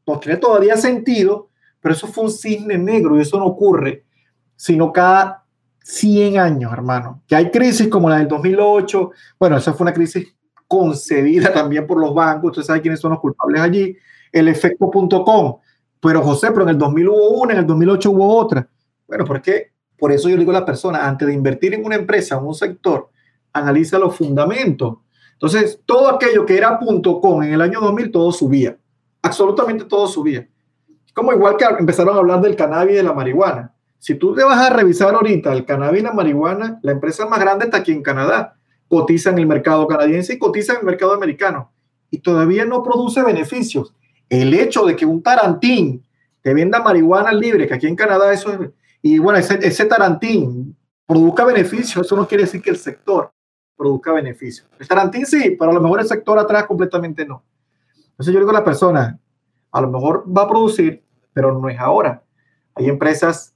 [0.08, 4.06] no tiene todavía sentido, pero eso fue un cisne negro y eso no ocurre
[4.56, 5.46] sino cada
[5.84, 7.22] 100 años, hermano.
[7.28, 9.12] Que hay crisis como la del 2008.
[9.40, 10.36] Bueno, esa fue una crisis
[10.68, 12.50] concebida también por los bancos.
[12.50, 13.96] Usted sabe quiénes son los culpables allí.
[14.32, 15.60] El efecto.com.
[16.02, 18.68] Pero José, pero en el 2000 hubo una, en el 2008 hubo otra.
[19.08, 22.40] Bueno, porque por eso yo digo a la persona, antes de invertir en una empresa,
[22.40, 23.12] en un sector,
[23.54, 24.98] analiza los fundamentos.
[25.42, 26.78] Entonces, todo aquello que era
[27.22, 28.78] .com en el año 2000, todo subía.
[29.22, 30.50] Absolutamente todo subía.
[31.14, 33.74] Como igual que empezaron a hablar del cannabis y de la marihuana.
[34.00, 37.40] Si tú te vas a revisar ahorita el cannabis y la marihuana, la empresa más
[37.40, 38.58] grande está aquí en Canadá.
[38.90, 41.72] Cotiza en el mercado canadiense y cotiza en el mercado americano.
[42.12, 43.94] Y todavía no produce beneficios.
[44.28, 46.04] El hecho de que un tarantín
[46.42, 48.60] te venda marihuana libre, que aquí en Canadá eso es...
[49.02, 50.76] Y bueno, ese, ese tarantín
[51.06, 53.32] produzca beneficios, eso no quiere decir que el sector
[53.80, 54.68] produzca beneficios.
[54.78, 57.42] El tarantín sí, pero a lo mejor el sector atrás completamente no.
[58.10, 59.18] Entonces yo digo a la persona,
[59.72, 61.02] a lo mejor va a producir,
[61.32, 62.22] pero no es ahora.
[62.76, 63.56] Hay empresas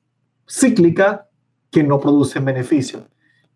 [0.50, 1.28] cíclica
[1.70, 3.06] que no producen beneficio.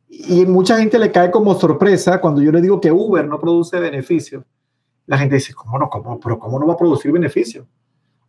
[0.09, 3.80] Y mucha gente le cae como sorpresa cuando yo le digo que Uber no produce
[3.80, 4.43] beneficio.
[5.05, 5.89] La gente dice, ¿cómo no?
[5.89, 6.20] ¿Cómo?
[6.20, 7.65] ¿Pero cómo no va a producir beneficio?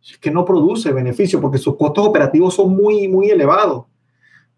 [0.01, 3.85] Es que no produce beneficio porque sus costos operativos son muy, muy elevados.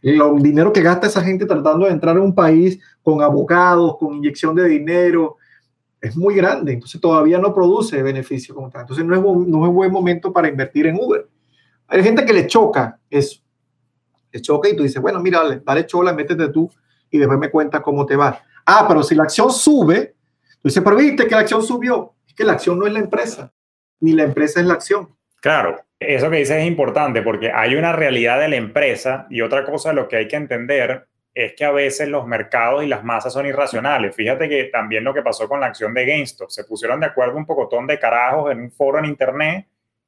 [0.01, 4.15] El dinero que gasta esa gente tratando de entrar en un país con abogados, con
[4.15, 5.37] inyección de dinero,
[5.99, 6.73] es muy grande.
[6.73, 8.81] Entonces todavía no produce beneficio como tal.
[8.81, 11.27] Entonces no es, no es buen momento para invertir en Uber.
[11.87, 13.41] Hay gente que le choca eso
[14.31, 16.71] te choca y tú dices, bueno, mira, dale chola, métete tú
[17.11, 18.41] y después me cuentas cómo te va.
[18.65, 20.15] Ah, pero si la acción sube,
[20.61, 22.13] tú dices, pero viste que la acción subió.
[22.25, 23.53] Es que la acción no es la empresa,
[23.99, 25.09] ni la empresa es la acción.
[25.41, 29.63] Claro, eso que dices es importante porque hay una realidad de la empresa y otra
[29.65, 33.31] cosa lo que hay que entender es que a veces los mercados y las masas
[33.31, 34.15] son irracionales.
[34.15, 37.37] Fíjate que también lo que pasó con la acción de GameStop, se pusieron de acuerdo
[37.37, 39.67] un pocotón de carajos en un foro en internet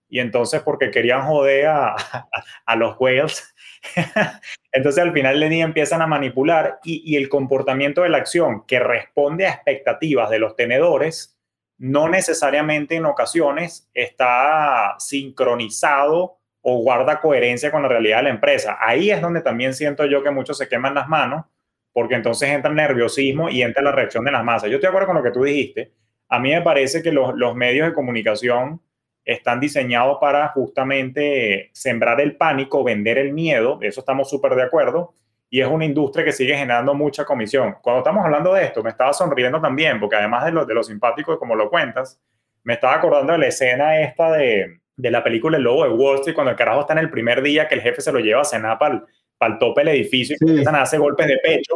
[0.09, 1.95] y entonces porque querían joder a,
[2.65, 3.53] a los whales,
[4.71, 8.79] Entonces al final del día empiezan a manipular y, el comportamiento de la acción que
[8.79, 11.37] responde a expectativas de los tenedores
[11.77, 18.77] no necesariamente en ocasiones está sincronizado o guarda coherencia con la realidad de la empresa.
[18.79, 21.45] Ahí es donde también siento yo que muchos se queman las manos
[21.91, 24.69] porque entonces entra el nerviosismo y entra la reacción de las masas.
[24.69, 25.93] Yo estoy de acuerdo con lo que tú dijiste.
[26.29, 28.81] A mí me parece que los, los medios de comunicación
[29.25, 35.13] están diseñados para justamente sembrar el pánico, vender el miedo, eso estamos súper de acuerdo,
[35.53, 37.75] y es una industria que sigue generando mucha comisión.
[37.79, 40.81] Cuando estamos hablando de esto, me estaba sonriendo también, porque además de lo, de lo
[40.81, 42.19] simpático, como lo cuentas,
[42.63, 46.15] me estaba acordando de la escena esta de, de la película El Lobo de Wall
[46.15, 48.41] Street, cuando el carajo está en el primer día que el jefe se lo lleva
[48.41, 51.75] a cenar para el, tope del edificio y empiezan a hacer golpes de pecho.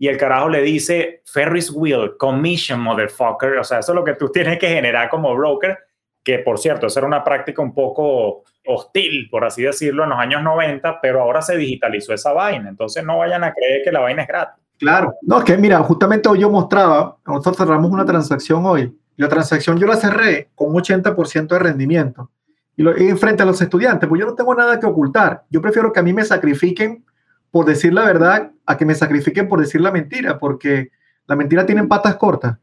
[0.00, 3.56] Y el carajo le dice, Ferris wheel, commission, motherfucker.
[3.58, 5.78] O sea, eso es lo que tú tienes que generar como broker
[6.22, 10.18] que por cierto, esa era una práctica un poco hostil, por así decirlo, en los
[10.18, 14.00] años 90, pero ahora se digitalizó esa vaina, entonces no vayan a creer que la
[14.00, 14.62] vaina es gratis.
[14.78, 19.28] Claro, no, es que mira, justamente hoy yo mostraba, nosotros cerramos una transacción hoy, la
[19.28, 22.30] transacción yo la cerré con un 80% de rendimiento,
[22.76, 25.60] y, lo, y frente a los estudiantes, pues yo no tengo nada que ocultar, yo
[25.60, 27.04] prefiero que a mí me sacrifiquen
[27.50, 30.90] por decir la verdad a que me sacrifiquen por decir la mentira, porque
[31.26, 32.56] la mentira tiene patas cortas.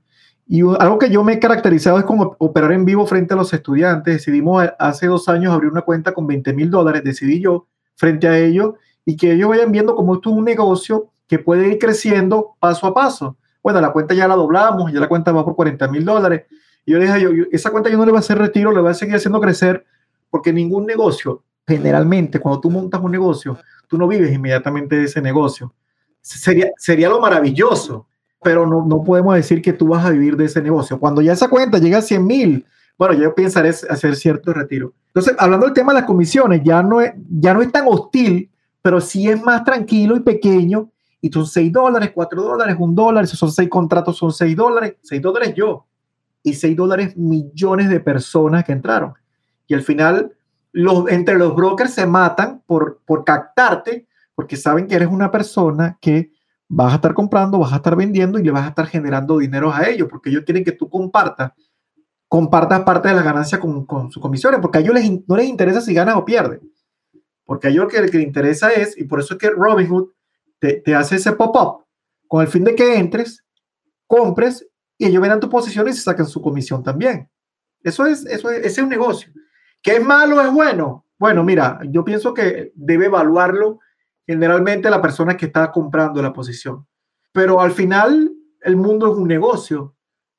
[0.52, 3.54] Y algo que yo me he caracterizado es como operar en vivo frente a los
[3.54, 4.16] estudiantes.
[4.16, 8.36] Decidimos hace dos años abrir una cuenta con 20 mil dólares, decidí yo frente a
[8.36, 8.74] ellos
[9.06, 12.88] y que ellos vayan viendo cómo esto es un negocio que puede ir creciendo paso
[12.88, 13.38] a paso.
[13.62, 16.48] Bueno, la cuenta ya la doblamos, ya la cuenta va por 40 mil dólares.
[16.84, 18.82] Y yo le dije, yo, esa cuenta yo no le voy a hacer retiro, le
[18.82, 19.86] voy a seguir haciendo crecer,
[20.32, 25.22] porque ningún negocio, generalmente, cuando tú montas un negocio, tú no vives inmediatamente de ese
[25.22, 25.76] negocio.
[26.22, 28.08] Sería, sería lo maravilloso
[28.42, 31.00] pero no, no podemos decir que tú vas a vivir de ese negocio.
[31.00, 32.66] Cuando ya esa cuenta llega a 100 mil,
[33.00, 34.94] bueno, yo pensaré hacer cierto retiro.
[35.08, 38.52] Entonces, hablando del tema de las comisiones, ya no es, ya no es tan hostil,
[38.82, 40.90] pero sí es más tranquilo y pequeño.
[41.22, 43.26] Y son 6 dólares, 4 dólares, 1 dólar.
[43.26, 44.96] Si son 6 contratos, son 6 dólares.
[45.04, 45.86] 6 dólares yo.
[46.44, 49.14] Y 6 dólares millones de personas que entraron.
[49.66, 50.34] Y al final,
[50.74, 55.98] los, entre los brokers se matan por, por captarte, porque saben que eres una persona
[56.02, 56.32] que
[56.70, 59.74] vas a estar comprando, vas a estar vendiendo y le vas a estar generando dinero
[59.74, 61.52] a ellos, porque ellos quieren que tú compartas,
[62.28, 65.48] compartas parte de la ganancia con, con sus comisiones, porque a ellos les, no les
[65.48, 66.62] interesa si ganas o pierdes,
[67.44, 70.10] porque a ellos lo que, les interesa es, y por eso es que Robinhood
[70.60, 71.86] te, te hace ese pop-up,
[72.28, 73.44] con el fin de que entres,
[74.06, 74.68] compres
[74.98, 77.30] y ellos verán tu posición y se sacan su comisión también.
[77.82, 79.32] Eso es, eso es un negocio.
[79.82, 81.06] ¿Qué es malo o es bueno?
[81.18, 83.80] Bueno, mira, yo pienso que debe evaluarlo
[84.30, 86.86] generalmente la persona que está comprando la posición.
[87.32, 89.96] Pero al final, el mundo es un negocio.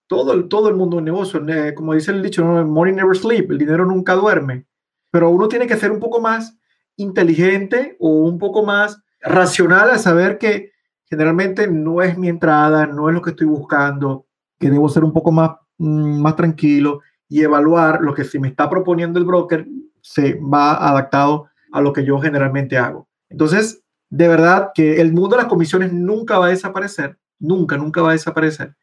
[0.07, 1.74] Todo el, todo el mundo es un negocio.
[1.74, 4.64] Como dice el dicho, money never sleep, el dinero nunca duerme.
[5.11, 6.57] Pero uno tiene que ser un poco más
[6.95, 10.70] inteligente o un poco más racional a saber que
[11.07, 15.12] generalmente no es mi entrada, no es lo que estoy buscando, que debo ser un
[15.12, 19.66] poco más, mm, más tranquilo y evaluar lo que si me está proponiendo el broker
[20.01, 23.09] se va adaptado a lo que yo generalmente hago.
[23.31, 28.03] Entonces, de verdad que el mundo de las comisiones nunca va a desaparecer, nunca, nunca
[28.03, 28.76] va a desaparecer,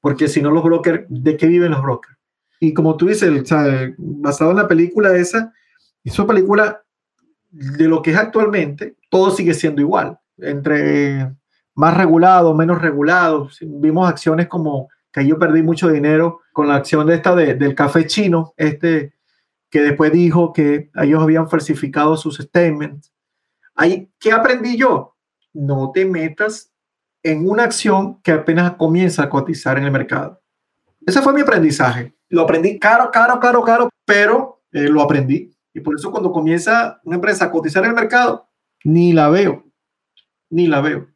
[0.00, 2.18] porque si no los brokers, ¿de qué viven los brokers?
[2.60, 3.30] Y como tú dices,
[3.98, 5.52] basado en la película esa,
[6.04, 6.82] esa película
[7.50, 11.32] de lo que es actualmente, todo sigue siendo igual, entre
[11.74, 13.48] más regulado, menos regulado.
[13.60, 18.06] Vimos acciones como que yo perdí mucho dinero con la acción de esta del café
[18.06, 19.14] chino, este
[19.70, 23.11] que después dijo que ellos habían falsificado sus statements.
[23.74, 25.16] Ahí, ¿Qué aprendí yo?
[25.52, 26.72] No te metas
[27.22, 30.40] en una acción que apenas comienza a cotizar en el mercado.
[31.06, 32.14] Ese fue mi aprendizaje.
[32.28, 35.50] Lo aprendí caro, caro, caro, caro, pero eh, lo aprendí.
[35.74, 38.48] Y por eso cuando comienza una empresa a cotizar en el mercado,
[38.84, 39.64] ni la veo,
[40.50, 41.08] ni la veo.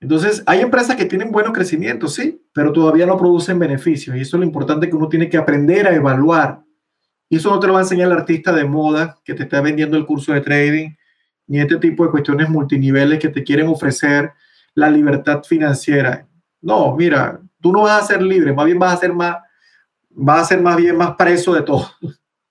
[0.00, 4.16] Entonces, hay empresas que tienen buenos crecimientos, sí, pero todavía no producen beneficios.
[4.16, 6.62] Y eso es lo importante que uno tiene que aprender a evaluar.
[7.28, 9.60] Y eso no te lo va a enseñar el artista de moda que te está
[9.60, 10.90] vendiendo el curso de trading,
[11.48, 14.32] ni este tipo de cuestiones multiniveles que te quieren ofrecer
[14.74, 16.26] la libertad financiera.
[16.60, 19.38] No, mira, tú no vas a ser libre, más bien vas a ser más,
[20.10, 21.88] vas a ser más bien más preso de todo.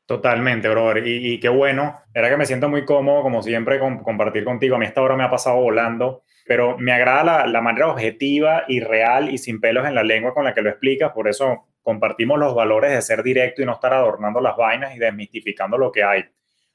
[0.06, 1.06] Totalmente, brother.
[1.06, 2.00] Y, qué bueno.
[2.14, 4.78] Era que me siento muy cómodo, como siempre, con, compartir contigo.
[4.78, 8.64] A mí esta hora me ha pasado volando, pero me agrada la, la, manera objetiva
[8.70, 11.12] y real y sin pelos en la lengua con la que lo explicas.
[11.12, 15.00] Por eso compartimos los valores de ser directo y no estar adornando las vainas y
[15.00, 16.24] desmistificando lo que hay.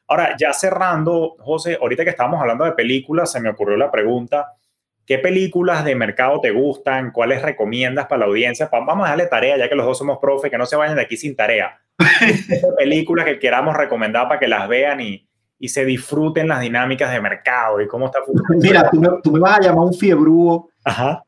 [0.08, 4.54] Ahora, ya cerrando, José, ahorita que estábamos hablando de películas, se me ocurrió la pregunta.
[5.06, 7.10] ¿Qué películas de mercado te gustan?
[7.10, 8.68] ¿Cuáles recomiendas para la audiencia?
[8.70, 11.02] Vamos a darle tarea, ya que los dos somos profe, que no se vayan de
[11.02, 11.82] aquí sin tarea
[12.78, 15.28] películas que queramos recomendar para que las vean y,
[15.58, 18.62] y, se disfruten las dinámicas de mercado y cómo está funcionando.
[18.62, 20.70] Mira, tú me, tú me vas a llamar un fiebrúo,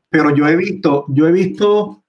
[0.09, 2.03] pero yo he visto, yo he visto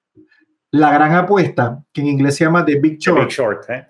[0.71, 3.21] La Gran Apuesta, que en inglés se llama The Big Short.
[3.21, 3.87] Big Short ¿eh?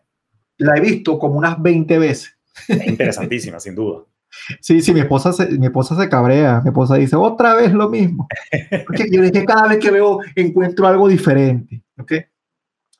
[0.58, 2.35] La he visto como unas 20 veces.
[2.68, 4.04] interesantísima, sin duda.
[4.60, 7.88] Sí, sí, mi esposa, se, mi esposa se cabrea, mi esposa dice, otra vez lo
[7.88, 8.28] mismo.
[8.86, 11.82] Porque yo dije, cada vez que veo encuentro algo diferente.
[11.98, 12.26] ¿okay?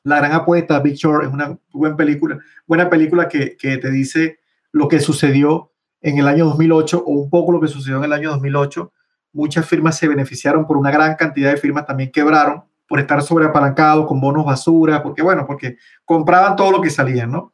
[0.03, 4.39] La gran apuesta, Big Short, es una buena película, buena película que, que, te dice
[4.71, 8.13] lo que sucedió en el año 2008 o un poco lo que sucedió en el
[8.13, 8.91] año 2008.
[9.33, 14.07] Muchas firmas se beneficiaron por una gran cantidad de firmas también quebraron por estar sobreapalancados
[14.07, 17.53] con bonos basura, porque bueno, porque compraban todo lo que salía, ¿no?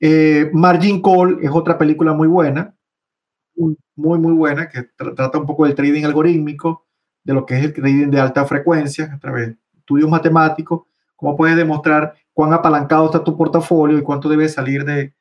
[0.00, 2.74] Eh, Margin Call es otra película muy buena,
[3.54, 6.86] muy, muy buena, que trata un poco del trading algorítmico,
[7.22, 10.82] de lo que es el trading de alta frecuencia, a través de estudios matemáticos,
[11.16, 15.14] cómo puedes demostrar cuán apalancado está tu portafolio y cuánto debe salir de...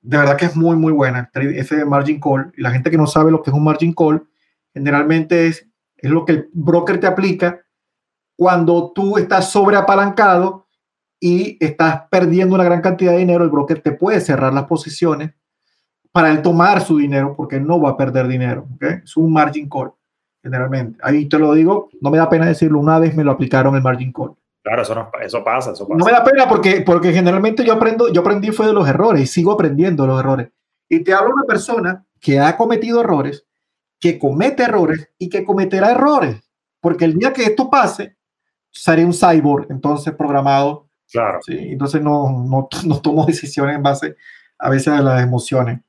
[0.00, 2.52] De verdad que es muy, muy buena ese margin call.
[2.56, 4.28] Y la gente que no sabe lo que es un margin call,
[4.72, 7.60] generalmente es, es lo que el broker te aplica
[8.36, 10.67] cuando tú estás sobreapalancado
[11.20, 15.32] y estás perdiendo una gran cantidad de dinero, el broker te puede cerrar las posiciones
[16.12, 18.66] para él tomar su dinero porque no va a perder dinero.
[18.74, 19.00] ¿okay?
[19.04, 19.92] Es un margin call,
[20.42, 20.98] generalmente.
[21.02, 23.82] Ahí te lo digo, no me da pena decirlo, una vez me lo aplicaron el
[23.82, 24.34] margin call.
[24.62, 25.98] Claro, eso, no, eso pasa, eso pasa.
[25.98, 29.22] No me da pena porque, porque generalmente yo aprendo, yo aprendí fue de los errores
[29.22, 30.48] y sigo aprendiendo los errores.
[30.88, 33.46] Y te hablo de una persona que ha cometido errores,
[34.00, 36.50] que comete errores y que cometerá errores.
[36.80, 38.16] Porque el día que esto pase,
[38.70, 40.87] seré un cyborg, entonces programado.
[41.10, 41.40] Claro.
[41.42, 41.56] ¿sí?
[41.58, 44.16] Entonces no, no, no tomo decisiones en base
[44.58, 45.80] a veces a las emociones.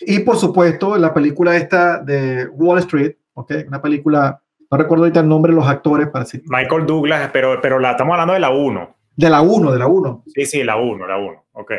[0.00, 3.64] Y por supuesto, la película esta de Wall Street, ¿okay?
[3.66, 4.42] una película
[4.72, 6.42] no recuerdo ahorita el nombre de los actores para decir.
[6.46, 8.96] Michael Douglas, pero, pero la, estamos hablando de la 1.
[9.16, 10.24] De la 1, de la 1.
[10.34, 11.72] Sí, sí, la 1, la 1, ok.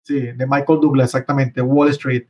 [0.00, 2.26] Sí, de Michael Douglas, exactamente, Wall Street.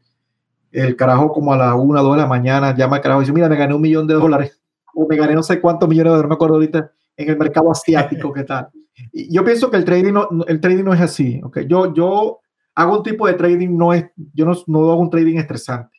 [0.73, 3.33] El carajo como a la 1, 2 de la mañana llama al carajo y dice,
[3.33, 4.61] mira, me gané un millón de dólares.
[4.93, 7.39] O me gané no sé cuántos millones de dólares, no me acuerdo ahorita, en el
[7.39, 8.71] mercado asiático, ¿qué tal?
[9.13, 11.61] Yo pienso que el trading no, el trading no es así, ¿ok?
[11.69, 12.41] Yo, yo
[12.75, 15.99] hago un tipo de trading, no es, yo no, no hago un trading estresante.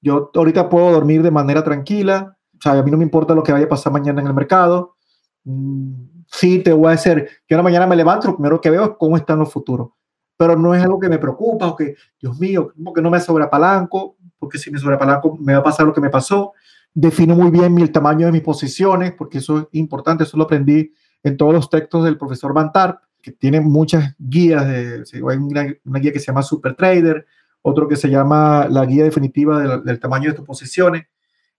[0.00, 3.42] Yo ahorita puedo dormir de manera tranquila, o sea, a mí no me importa lo
[3.42, 4.96] que vaya a pasar mañana en el mercado.
[5.44, 8.84] Mm, sí, te voy a decir, que una mañana me levanto, lo primero que veo
[8.84, 9.90] es cómo están los futuros.
[10.36, 14.16] Pero no es algo que me preocupa, o que, Dios mío, porque no me sobreapalanco,
[14.38, 16.52] porque si me sobreapalanco me va a pasar lo que me pasó.
[16.92, 20.92] defino muy bien el tamaño de mis posiciones, porque eso es importante, eso lo aprendí
[21.22, 26.12] en todos los textos del profesor Bantar, que tiene muchas guías, de, hay una, guía
[26.12, 27.26] que se llama Super Trader,
[27.62, 31.06] otro que se llama la guía definitiva del, tamaño de tus posiciones.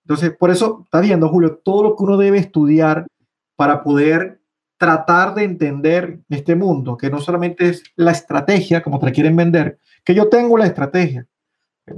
[0.03, 3.05] Entonces, por eso, está viendo, Julio, todo lo que uno debe estudiar
[3.55, 4.41] para poder
[4.77, 9.77] tratar de entender este mundo, que no solamente es la estrategia, como te quieren vender,
[10.03, 11.27] que yo tengo la estrategia.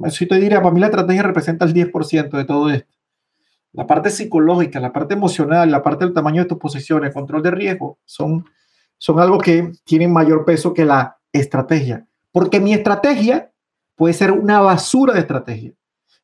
[0.10, 2.93] Si te diría, para mí la estrategia representa el 10% de todo esto.
[3.74, 7.52] La parte psicológica, la parte emocional, la parte del tamaño de tus posiciones, control de
[7.52, 8.46] riesgo, son,
[8.98, 12.08] son algo que tienen mayor peso que la estrategia.
[12.32, 13.52] Porque mi estrategia
[13.96, 15.74] puede ser una basura de estrategia.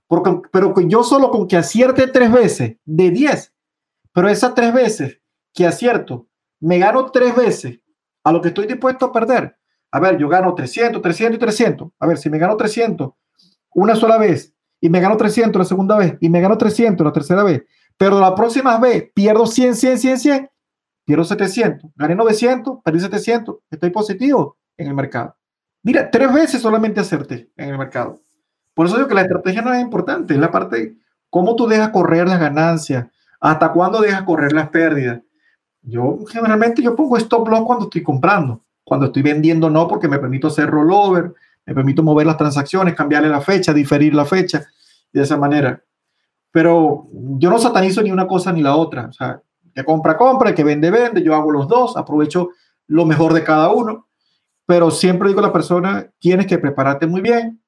[0.07, 3.53] Porque, pero yo solo con que acierte tres veces de 10,
[4.13, 5.19] pero esas tres veces
[5.53, 6.27] que acierto
[6.59, 7.79] me gano tres veces
[8.23, 9.57] a lo que estoy dispuesto a perder.
[9.91, 11.89] A ver, yo gano 300, 300 y 300.
[11.99, 13.11] A ver, si me gano 300
[13.73, 17.13] una sola vez y me gano 300 la segunda vez y me gano 300 la
[17.13, 17.63] tercera vez,
[17.97, 20.49] pero la próxima vez pierdo 100, 100, 100, 100,
[21.05, 25.35] pierdo 700, gané 900, perdí 700, estoy positivo en el mercado.
[25.83, 28.21] Mira, tres veces solamente acerté en el mercado.
[28.73, 30.95] Por eso digo que la estrategia no es importante, es la parte,
[31.29, 33.07] cómo tú dejas correr las ganancias,
[33.39, 35.21] hasta cuándo dejas correr las pérdidas.
[35.81, 40.19] Yo generalmente yo pongo stop loss cuando estoy comprando, cuando estoy vendiendo no, porque me
[40.19, 41.33] permito hacer rollover,
[41.65, 44.65] me permito mover las transacciones, cambiarle la fecha, diferir la fecha,
[45.11, 45.83] de esa manera.
[46.51, 49.07] Pero yo no satanizo ni una cosa ni la otra.
[49.07, 49.41] O sea,
[49.73, 52.49] que compra, compra, que vende, vende, yo hago los dos, aprovecho
[52.87, 54.07] lo mejor de cada uno,
[54.65, 57.61] pero siempre digo a la persona, tienes que prepararte muy bien.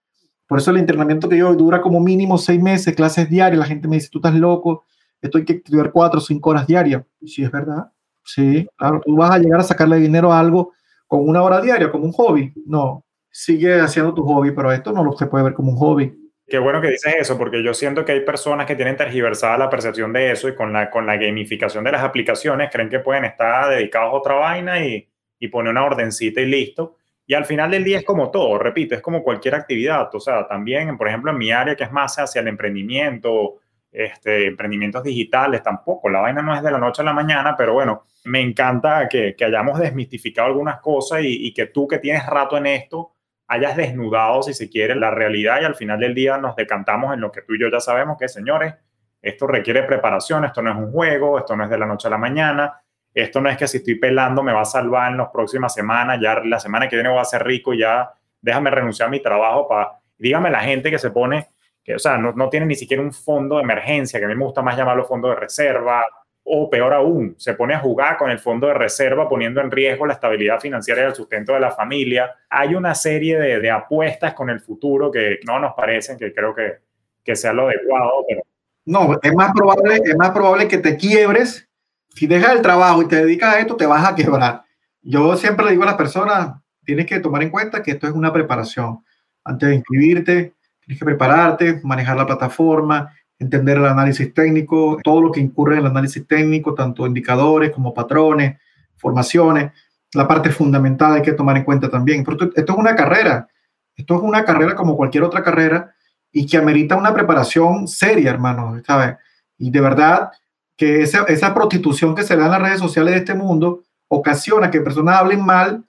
[0.47, 3.87] Por eso el entrenamiento que yo dura como mínimo seis meses, clases diarias, la gente
[3.87, 4.83] me dice, tú estás loco,
[5.21, 7.03] esto hay que estudiar cuatro o cinco horas diarias.
[7.19, 7.91] Y si es verdad,
[8.23, 10.73] Sí, claro, tú vas a llegar a sacarle dinero a algo
[11.07, 12.53] con una hora diaria, como un hobby.
[12.65, 16.13] No, sigue haciendo tu hobby, pero esto no lo se puede ver como un hobby.
[16.47, 19.69] Qué bueno que dices eso, porque yo siento que hay personas que tienen tergiversada la
[19.69, 23.23] percepción de eso y con la, con la gamificación de las aplicaciones creen que pueden
[23.23, 25.07] estar dedicados a otra vaina y,
[25.39, 26.97] y poner una ordencita y listo.
[27.25, 30.13] Y al final del día es como todo, repito, es como cualquier actividad.
[30.13, 33.59] O sea, también, por ejemplo, en mi área que es más hacia el emprendimiento,
[33.91, 36.09] este, emprendimientos digitales tampoco.
[36.09, 39.36] La vaina no es de la noche a la mañana, pero bueno, me encanta que,
[39.43, 43.13] hayamos desmistificado algunas cosas y, que tú que tienes rato en esto
[43.52, 47.20] hayas desnudado, si se quiere, la realidad y al final del día nos decantamos en
[47.20, 48.76] lo que tú y yo ya sabemos que, señores,
[49.22, 52.12] esto requiere preparación, esto no es un juego, esto no es de la noche a
[52.12, 52.82] la mañana,
[53.14, 56.18] esto no es que si estoy pelando me va a salvar en las próximas semanas,
[56.22, 59.68] ya la semana que viene voy a ser rico, ya déjame renunciar a mi trabajo
[59.68, 61.49] para, dígame la gente que se pone
[61.84, 64.36] que, o sea, no, no tiene ni siquiera un fondo de emergencia, que a mí
[64.36, 66.06] me gusta más llamarlo fondo de reserva,
[66.43, 70.05] o peor aún, se pone a jugar con el fondo de reserva poniendo en riesgo
[70.05, 72.35] la estabilidad financiera y el sustento de la familia.
[72.49, 76.79] Hay una serie de, apuestas con el futuro que no nos parecen, que creo que,
[77.23, 78.41] que sea lo adecuado, pero...
[78.83, 81.69] No, es más probable, es más probable que te quiebres.
[82.09, 84.63] Si dejas el trabajo y te dedicas a esto, te vas a quebrar.
[85.03, 88.13] Yo siempre le digo a las personas, tienes que tomar en cuenta que esto es
[88.13, 89.03] una preparación.
[89.43, 95.31] Antes de inscribirte, Tienes que prepararte, manejar la plataforma, entender el análisis técnico, todo lo
[95.31, 98.59] que incurre en el análisis técnico, tanto indicadores como patrones,
[98.97, 99.71] formaciones.
[100.13, 102.23] La parte fundamental hay que tomar en cuenta también.
[102.23, 103.47] Pero esto es una carrera.
[103.95, 105.93] Esto es una carrera como cualquier otra carrera
[106.31, 109.15] y que amerita una preparación seria, hermano, ¿sabes?
[109.57, 110.31] Y de verdad
[110.77, 114.81] que esa prostitución que se da en las redes sociales de este mundo ocasiona que
[114.81, 115.83] personas hablen mal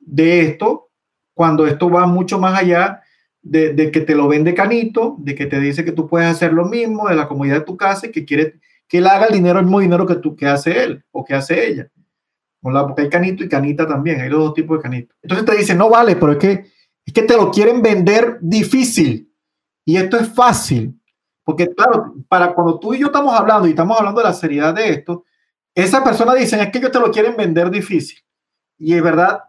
[0.00, 0.88] de esto
[1.34, 3.02] cuando esto va mucho más allá
[3.48, 6.64] de, que te lo vende Canito, de que te dice que tú puedes hacer lo
[6.66, 8.58] mismo de la comodidad de tu casa y que quiere
[8.88, 11.34] que él haga el dinero, el mismo dinero que, tú, que hace él o que
[11.34, 11.90] hace ella.
[12.60, 15.14] Porque hay Canito y Canita también, hay los dos tipos de Canito.
[15.22, 16.66] Entonces te dice, no vale, pero es que,
[17.04, 19.32] es que te lo quieren vender difícil.
[19.84, 21.00] Y esto es fácil.
[21.44, 24.74] Porque claro, para cuando tú y yo estamos hablando y estamos hablando de la seriedad
[24.74, 25.24] de esto,
[25.74, 28.18] esa persona dice, es que ellos te lo quieren vender difícil.
[28.78, 29.40] Y es verdad,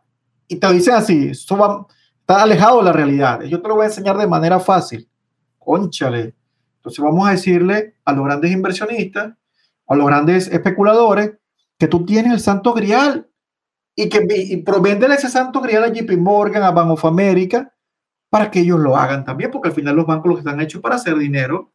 [0.47, 1.87] y te dicen así, eso va,
[2.27, 3.41] Está alejado de la realidad.
[3.43, 5.09] Yo te lo voy a enseñar de manera fácil.
[5.57, 6.35] Conchale.
[6.75, 9.33] Entonces vamos a decirle a los grandes inversionistas,
[9.87, 11.37] a los grandes especuladores,
[11.79, 13.29] que tú tienes el santo grial
[13.95, 14.65] y que y
[15.13, 17.73] ese santo grial a JP Morgan, a Bank of America,
[18.29, 20.95] para que ellos lo hagan también, porque al final los bancos los están hechos para
[20.95, 21.71] hacer dinero.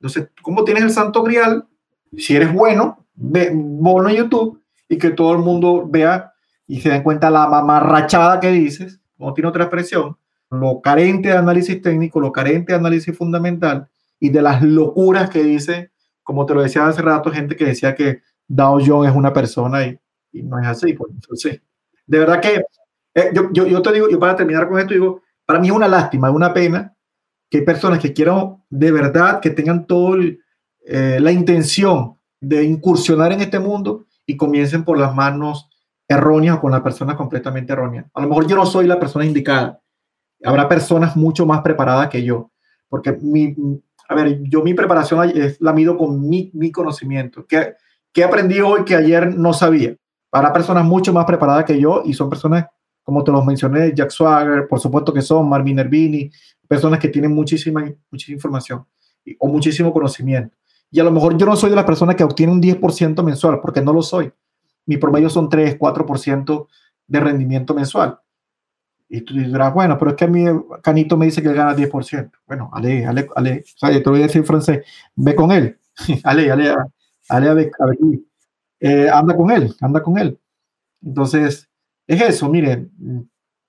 [0.00, 1.68] Entonces, ¿cómo tienes el santo grial?
[2.16, 6.32] Si eres bueno, ve bono en YouTube y que todo el mundo vea
[6.66, 10.16] y se den cuenta la mamarrachada que dices no tiene otra expresión,
[10.50, 13.88] lo carente de análisis técnico, lo carente de análisis fundamental
[14.18, 15.90] y de las locuras que dice,
[16.22, 19.86] como te lo decía hace rato, gente que decía que Dow Jones es una persona
[19.86, 19.98] y,
[20.42, 20.92] no es así.
[20.94, 21.12] Pues.
[21.12, 21.60] Entonces,
[22.06, 22.62] de verdad que
[23.14, 25.74] eh, yo, yo, yo, te digo, yo para terminar con esto, digo, para mí es
[25.74, 26.94] una lástima, es una pena
[27.50, 30.40] que hay personas que quieran de verdad, que tengan todo el,
[30.84, 35.67] eh, la intención de incursionar en este mundo y comiencen por las manos
[36.08, 38.06] erróneas o con las personas completamente erróneas.
[38.14, 39.80] A lo mejor yo no soy la persona indicada.
[40.42, 42.50] Habrá personas mucho más preparadas que yo,
[42.88, 43.54] porque mi,
[44.08, 47.44] a ver, yo mi preparación es, la mido con mi, mi conocimiento.
[47.46, 47.74] ¿Qué,
[48.12, 49.94] ¿Qué aprendí hoy que ayer no sabía?
[50.32, 52.66] Habrá personas mucho más preparadas que yo y son personas,
[53.02, 56.30] como te los mencioné, Jack Swagger, por supuesto que son, Marvin Nervini,
[56.66, 58.86] personas que tienen muchísima, muchísima información
[59.38, 60.56] o muchísimo conocimiento.
[60.90, 63.60] Y a lo mejor yo no soy de las personas que obtienen un 10% mensual,
[63.60, 64.32] porque no lo soy.
[64.88, 66.66] Mi promedio son 3, 4%
[67.06, 68.18] de rendimiento mensual.
[69.08, 70.44] Y tú dirás, bueno, pero es que a mí
[70.82, 72.30] Canito me dice que gana 10%.
[72.46, 75.78] Bueno, ale, ale, ale, o sea, te voy a decir en francés, ve con él.
[76.24, 76.74] ale, ale,
[77.28, 77.70] ale, ale,
[78.80, 80.38] eh, anda con él, anda con él.
[81.02, 81.68] Entonces,
[82.06, 82.90] es eso, miren,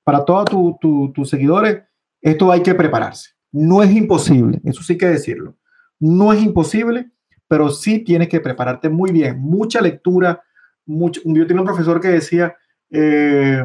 [0.06, 1.84] para todos tus seguidores,
[2.22, 3.32] esto hay que prepararse.
[3.52, 5.58] No es imposible, eso sí que decirlo.
[6.00, 7.12] No es imposible,
[7.48, 9.40] pero sí tienes que prepararte muy bien.
[9.40, 10.42] Mucha lectura.
[10.90, 12.56] Mucho, yo tenía un profesor que decía
[12.90, 13.64] eh,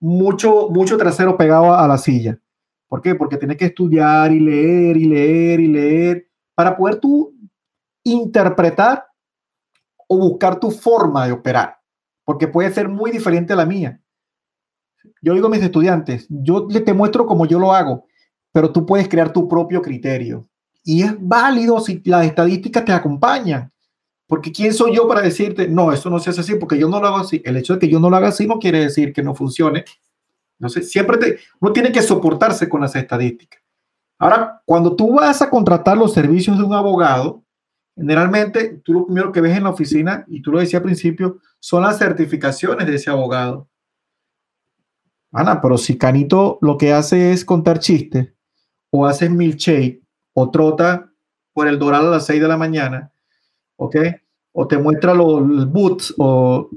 [0.00, 2.38] mucho, mucho trasero pegado a la silla.
[2.88, 3.14] ¿Por qué?
[3.14, 7.34] Porque tienes que estudiar y leer y leer y leer para poder tú
[8.04, 9.06] interpretar
[10.08, 11.78] o buscar tu forma de operar,
[12.24, 14.00] porque puede ser muy diferente a la mía.
[15.22, 18.04] Yo digo a mis estudiantes, yo te muestro cómo yo lo hago,
[18.52, 20.46] pero tú puedes crear tu propio criterio.
[20.84, 23.72] Y es válido si las estadísticas te acompañan.
[24.28, 27.00] Porque ¿quién soy yo para decirte, no, eso no se hace así porque yo no
[27.00, 27.40] lo hago así?
[27.46, 29.86] El hecho de que yo no lo haga así no quiere decir que no funcione.
[30.58, 33.62] No sé, siempre te, uno tiene que soportarse con las estadísticas.
[34.18, 37.42] Ahora, cuando tú vas a contratar los servicios de un abogado,
[37.96, 41.38] generalmente tú lo primero que ves en la oficina, y tú lo decías al principio,
[41.58, 43.66] son las certificaciones de ese abogado.
[45.32, 48.34] Ana, pero si Canito lo que hace es contar chistes
[48.90, 50.02] o hace milkshake
[50.34, 51.10] o trota
[51.54, 53.10] por el Doral a las 6 de la mañana,
[53.78, 53.96] ¿ok?
[54.52, 56.68] O te muestra los boots, o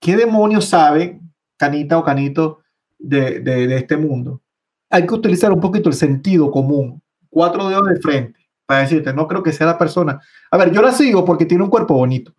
[0.00, 1.20] qué demonios sabe
[1.56, 2.60] Canita o Canito
[2.98, 4.42] de, de, este mundo.
[4.90, 9.26] Hay que utilizar un poquito el sentido común, cuatro dedos de frente, para decirte, no
[9.26, 10.20] creo que sea la persona.
[10.50, 12.34] A ver, yo la sigo porque tiene un cuerpo bonito,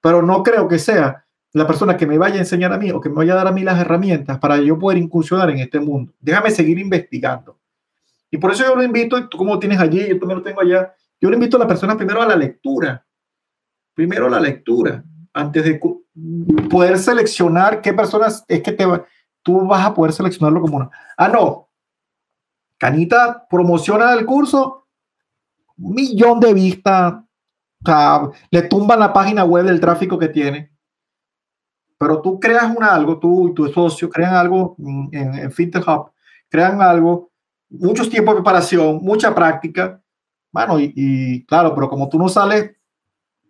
[0.00, 3.00] pero no creo que sea la persona que me vaya a enseñar a mí o
[3.00, 5.80] que me vaya a dar a mí las herramientas para yo poder incursionar en este
[5.80, 6.12] mundo.
[6.20, 7.58] Déjame seguir investigando.
[8.30, 10.92] Y por eso yo lo invito, tú como tienes allí, yo también lo tengo allá,
[11.18, 13.05] yo le invito a la persona primero a la lectura.
[13.96, 15.02] Primero la lectura,
[15.32, 15.80] antes de
[16.70, 18.84] poder seleccionar qué personas es que te
[19.42, 20.90] tú vas a poder seleccionarlo como una.
[21.16, 21.70] Ah, no.
[22.76, 24.86] Canita promociona el curso,
[25.78, 27.14] millón de vistas,
[28.50, 30.70] le tumban la página web del tráfico que tiene.
[31.96, 36.12] Pero tú creas un algo, tú y tu socio crean algo en, en FinTech Hub,
[36.50, 37.30] crean algo
[37.70, 40.02] muchos tiempos de preparación, mucha práctica,
[40.52, 42.75] bueno, y, claro, pero como tú no sales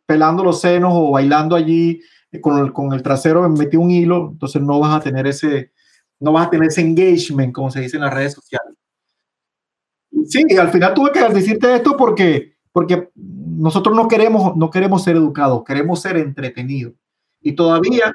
[0.06, 2.00] pelando los senos o bailando allí
[2.30, 5.72] eh, con el, con el trasero metido un hilo, entonces no vas a tener ese,
[6.20, 8.74] no vas a tener ese engagement, como se dice en las redes sociales.
[10.26, 15.16] Sí, al final tuve que decirte esto porque, porque nosotros no queremos, no queremos ser
[15.16, 16.94] educados, queremos ser entretenidos.
[17.40, 18.12] Y todavía,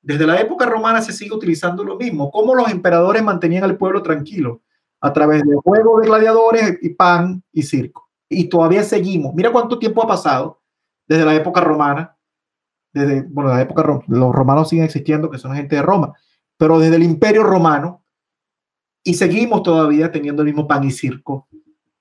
[0.00, 2.30] desde la época romana se sigue utilizando lo mismo.
[2.30, 4.62] ¿Cómo los emperadores mantenían al pueblo tranquilo?
[5.04, 8.08] a través de juegos de gladiadores y pan y circo.
[8.26, 9.34] Y todavía seguimos.
[9.34, 10.62] Mira cuánto tiempo ha pasado
[11.06, 12.16] desde la época romana.
[12.92, 16.12] Desde, bueno, la época los romanos siguen existiendo, que son gente de Roma,
[16.56, 18.04] pero desde el imperio romano
[19.02, 21.48] y seguimos todavía teniendo el mismo pan y circo.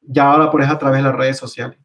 [0.02, 1.78] Ya ahora por eso a través de las redes sociales.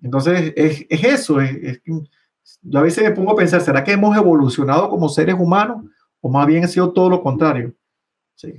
[0.00, 1.40] Entonces, es, es eso.
[1.40, 5.84] Es, yo a veces me pongo a pensar, ¿será que hemos evolucionado como seres humanos
[6.20, 7.74] o más bien ha sido todo lo contrario?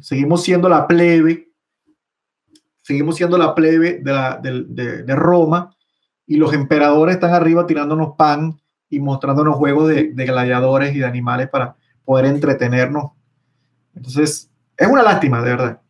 [0.01, 1.53] Seguimos siendo la plebe
[2.83, 5.75] seguimos siendo la plebe de, de, Roma
[6.25, 8.59] y los emperadores están arriba tirándonos pan
[8.89, 11.75] y mostrándonos juegos de, gladiadores y de animales para
[12.05, 13.11] poder entretenernos.
[13.95, 15.81] Entonces, es una lástima, de verdad.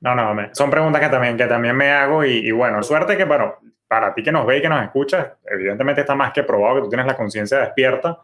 [0.00, 3.54] No, no, son preguntas que también, que también me hago y, bueno, suerte que bueno,
[3.86, 6.82] para ti que nos ve y que nos escucha, evidentemente está más que probado que
[6.82, 8.18] tú tienes la conciencia despierta,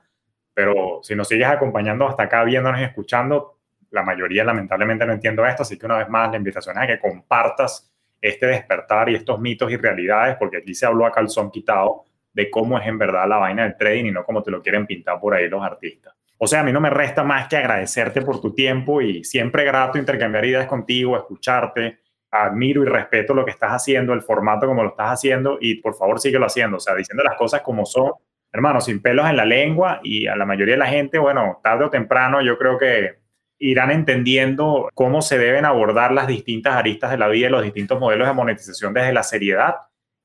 [0.53, 3.59] pero si nos sigues acompañando hasta acá, viéndonos y escuchando,
[3.91, 6.87] la mayoría lamentablemente no entiendo esto, así que una vez más la invitación es a
[6.89, 7.88] que compartas
[8.21, 12.51] este despertar y estos mitos y realidades, porque aquí se habló a calzón quitado de
[12.51, 15.19] cómo es en verdad la vaina del trading y no como te lo quieren pintar
[15.21, 16.15] por ahí los artistas.
[16.39, 19.65] O sea, a mí no me resta más que agradecerte por tu tiempo y siempre
[19.65, 21.99] grato intercambiar ideas contigo, escucharte.
[22.31, 25.95] Admiro y respeto lo que estás haciendo, el formato como lo estás haciendo y por
[25.95, 28.13] favor síguelo haciendo, o sea, diciendo las cosas como son,
[28.53, 31.87] hermano, sin pelos en la lengua y a la mayoría de la gente, bueno, tarde
[31.87, 33.17] o temprano yo creo que
[33.59, 37.99] irán entendiendo cómo se deben abordar las distintas aristas de la vida y los distintos
[37.99, 39.75] modelos de monetización desde la seriedad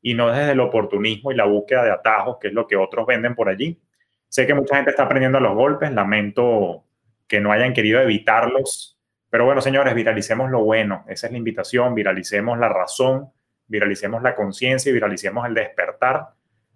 [0.01, 3.07] y no desde el oportunismo y la búsqueda de atajos, que es lo que otros
[3.07, 3.81] venden por allí.
[4.27, 6.84] Sé que mucha gente está aprendiendo los golpes, lamento
[7.27, 8.99] que no hayan querido evitarlos,
[9.30, 13.31] pero bueno, señores, viralicemos lo bueno, esa es la invitación, viralicemos la razón,
[13.65, 16.27] viralicemos la conciencia y viralicemos el despertar.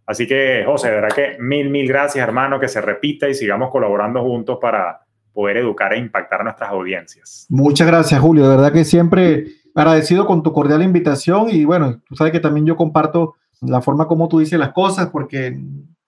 [0.07, 3.69] Así que, José, de verdad que mil, mil gracias, hermano, que se repita y sigamos
[3.69, 5.06] colaborando juntos para
[5.37, 7.45] poder educar e impactar a nuestras audiencias.
[7.47, 8.49] Muchas gracias, Julio.
[8.49, 9.45] De verdad que siempre
[9.75, 14.07] agradecido con tu cordial invitación y bueno, tú sabes que también yo comparto la forma
[14.07, 15.55] como tú dices las cosas porque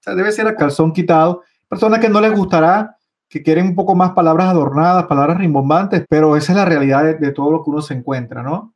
[0.04, 1.44] debe ser a calzón quitado.
[1.68, 2.98] Personas que no les gustará,
[3.30, 7.32] que quieren un poco más palabras adornadas, palabras rimbombantes, pero esa es la realidad de,
[7.32, 8.74] todo lo que uno se encuentra, ¿no?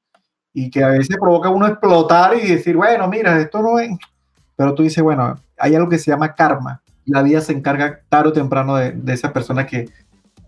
[0.53, 3.89] Y que a veces provoca uno explotar y decir, bueno, mira, esto no es...
[4.55, 6.83] Pero tú dices, bueno, hay algo que se llama karma.
[7.05, 9.89] La vida se encarga tarde o temprano de, de esas personas que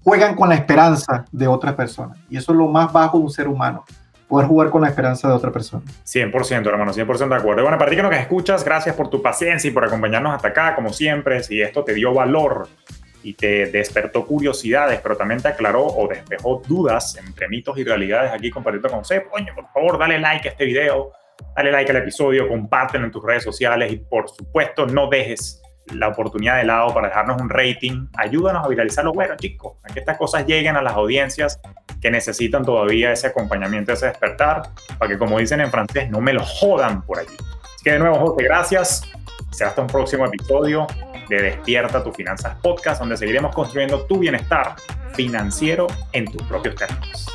[0.06, 2.16] juegan con la esperanza de otra persona.
[2.30, 3.84] Y eso es lo más bajo de un ser humano
[4.28, 5.84] poder jugar con la esperanza de otra persona.
[6.04, 7.64] 100%, hermano, 100% de acuerdo.
[7.64, 10.76] Bueno, para ti que nos escuchas, gracias por tu paciencia y por acompañarnos hasta acá,
[10.76, 11.44] como siempre.
[11.44, 12.68] Si esto te dio valor
[13.24, 18.32] y te despertó curiosidades, pero también te aclaró o despejó dudas entre mitos y realidades
[18.32, 21.12] aquí compartiendo con C, coño, por favor, dale like a este video,
[21.56, 25.62] dale like al episodio, compártelo en tus redes sociales y por supuesto no dejes
[25.94, 28.08] la oportunidad de lado para dejarnos un rating.
[28.18, 29.14] Ayúdanos a viralizarlo.
[29.14, 31.60] Bueno, chicos, a que estas cosas lleguen a las audiencias
[32.02, 36.34] que necesitan todavía ese acompañamiento, ese despertar, para que, como dicen en francés, no me
[36.34, 37.36] lo jodan por allí.
[37.64, 39.02] Así que de nuevo, José, gracias.
[39.52, 40.88] Será hasta un próximo episodio
[41.30, 44.76] de Despierta tu Finanzas Podcast, donde seguiremos construyendo tu bienestar
[45.14, 47.35] financiero en tus propios términos.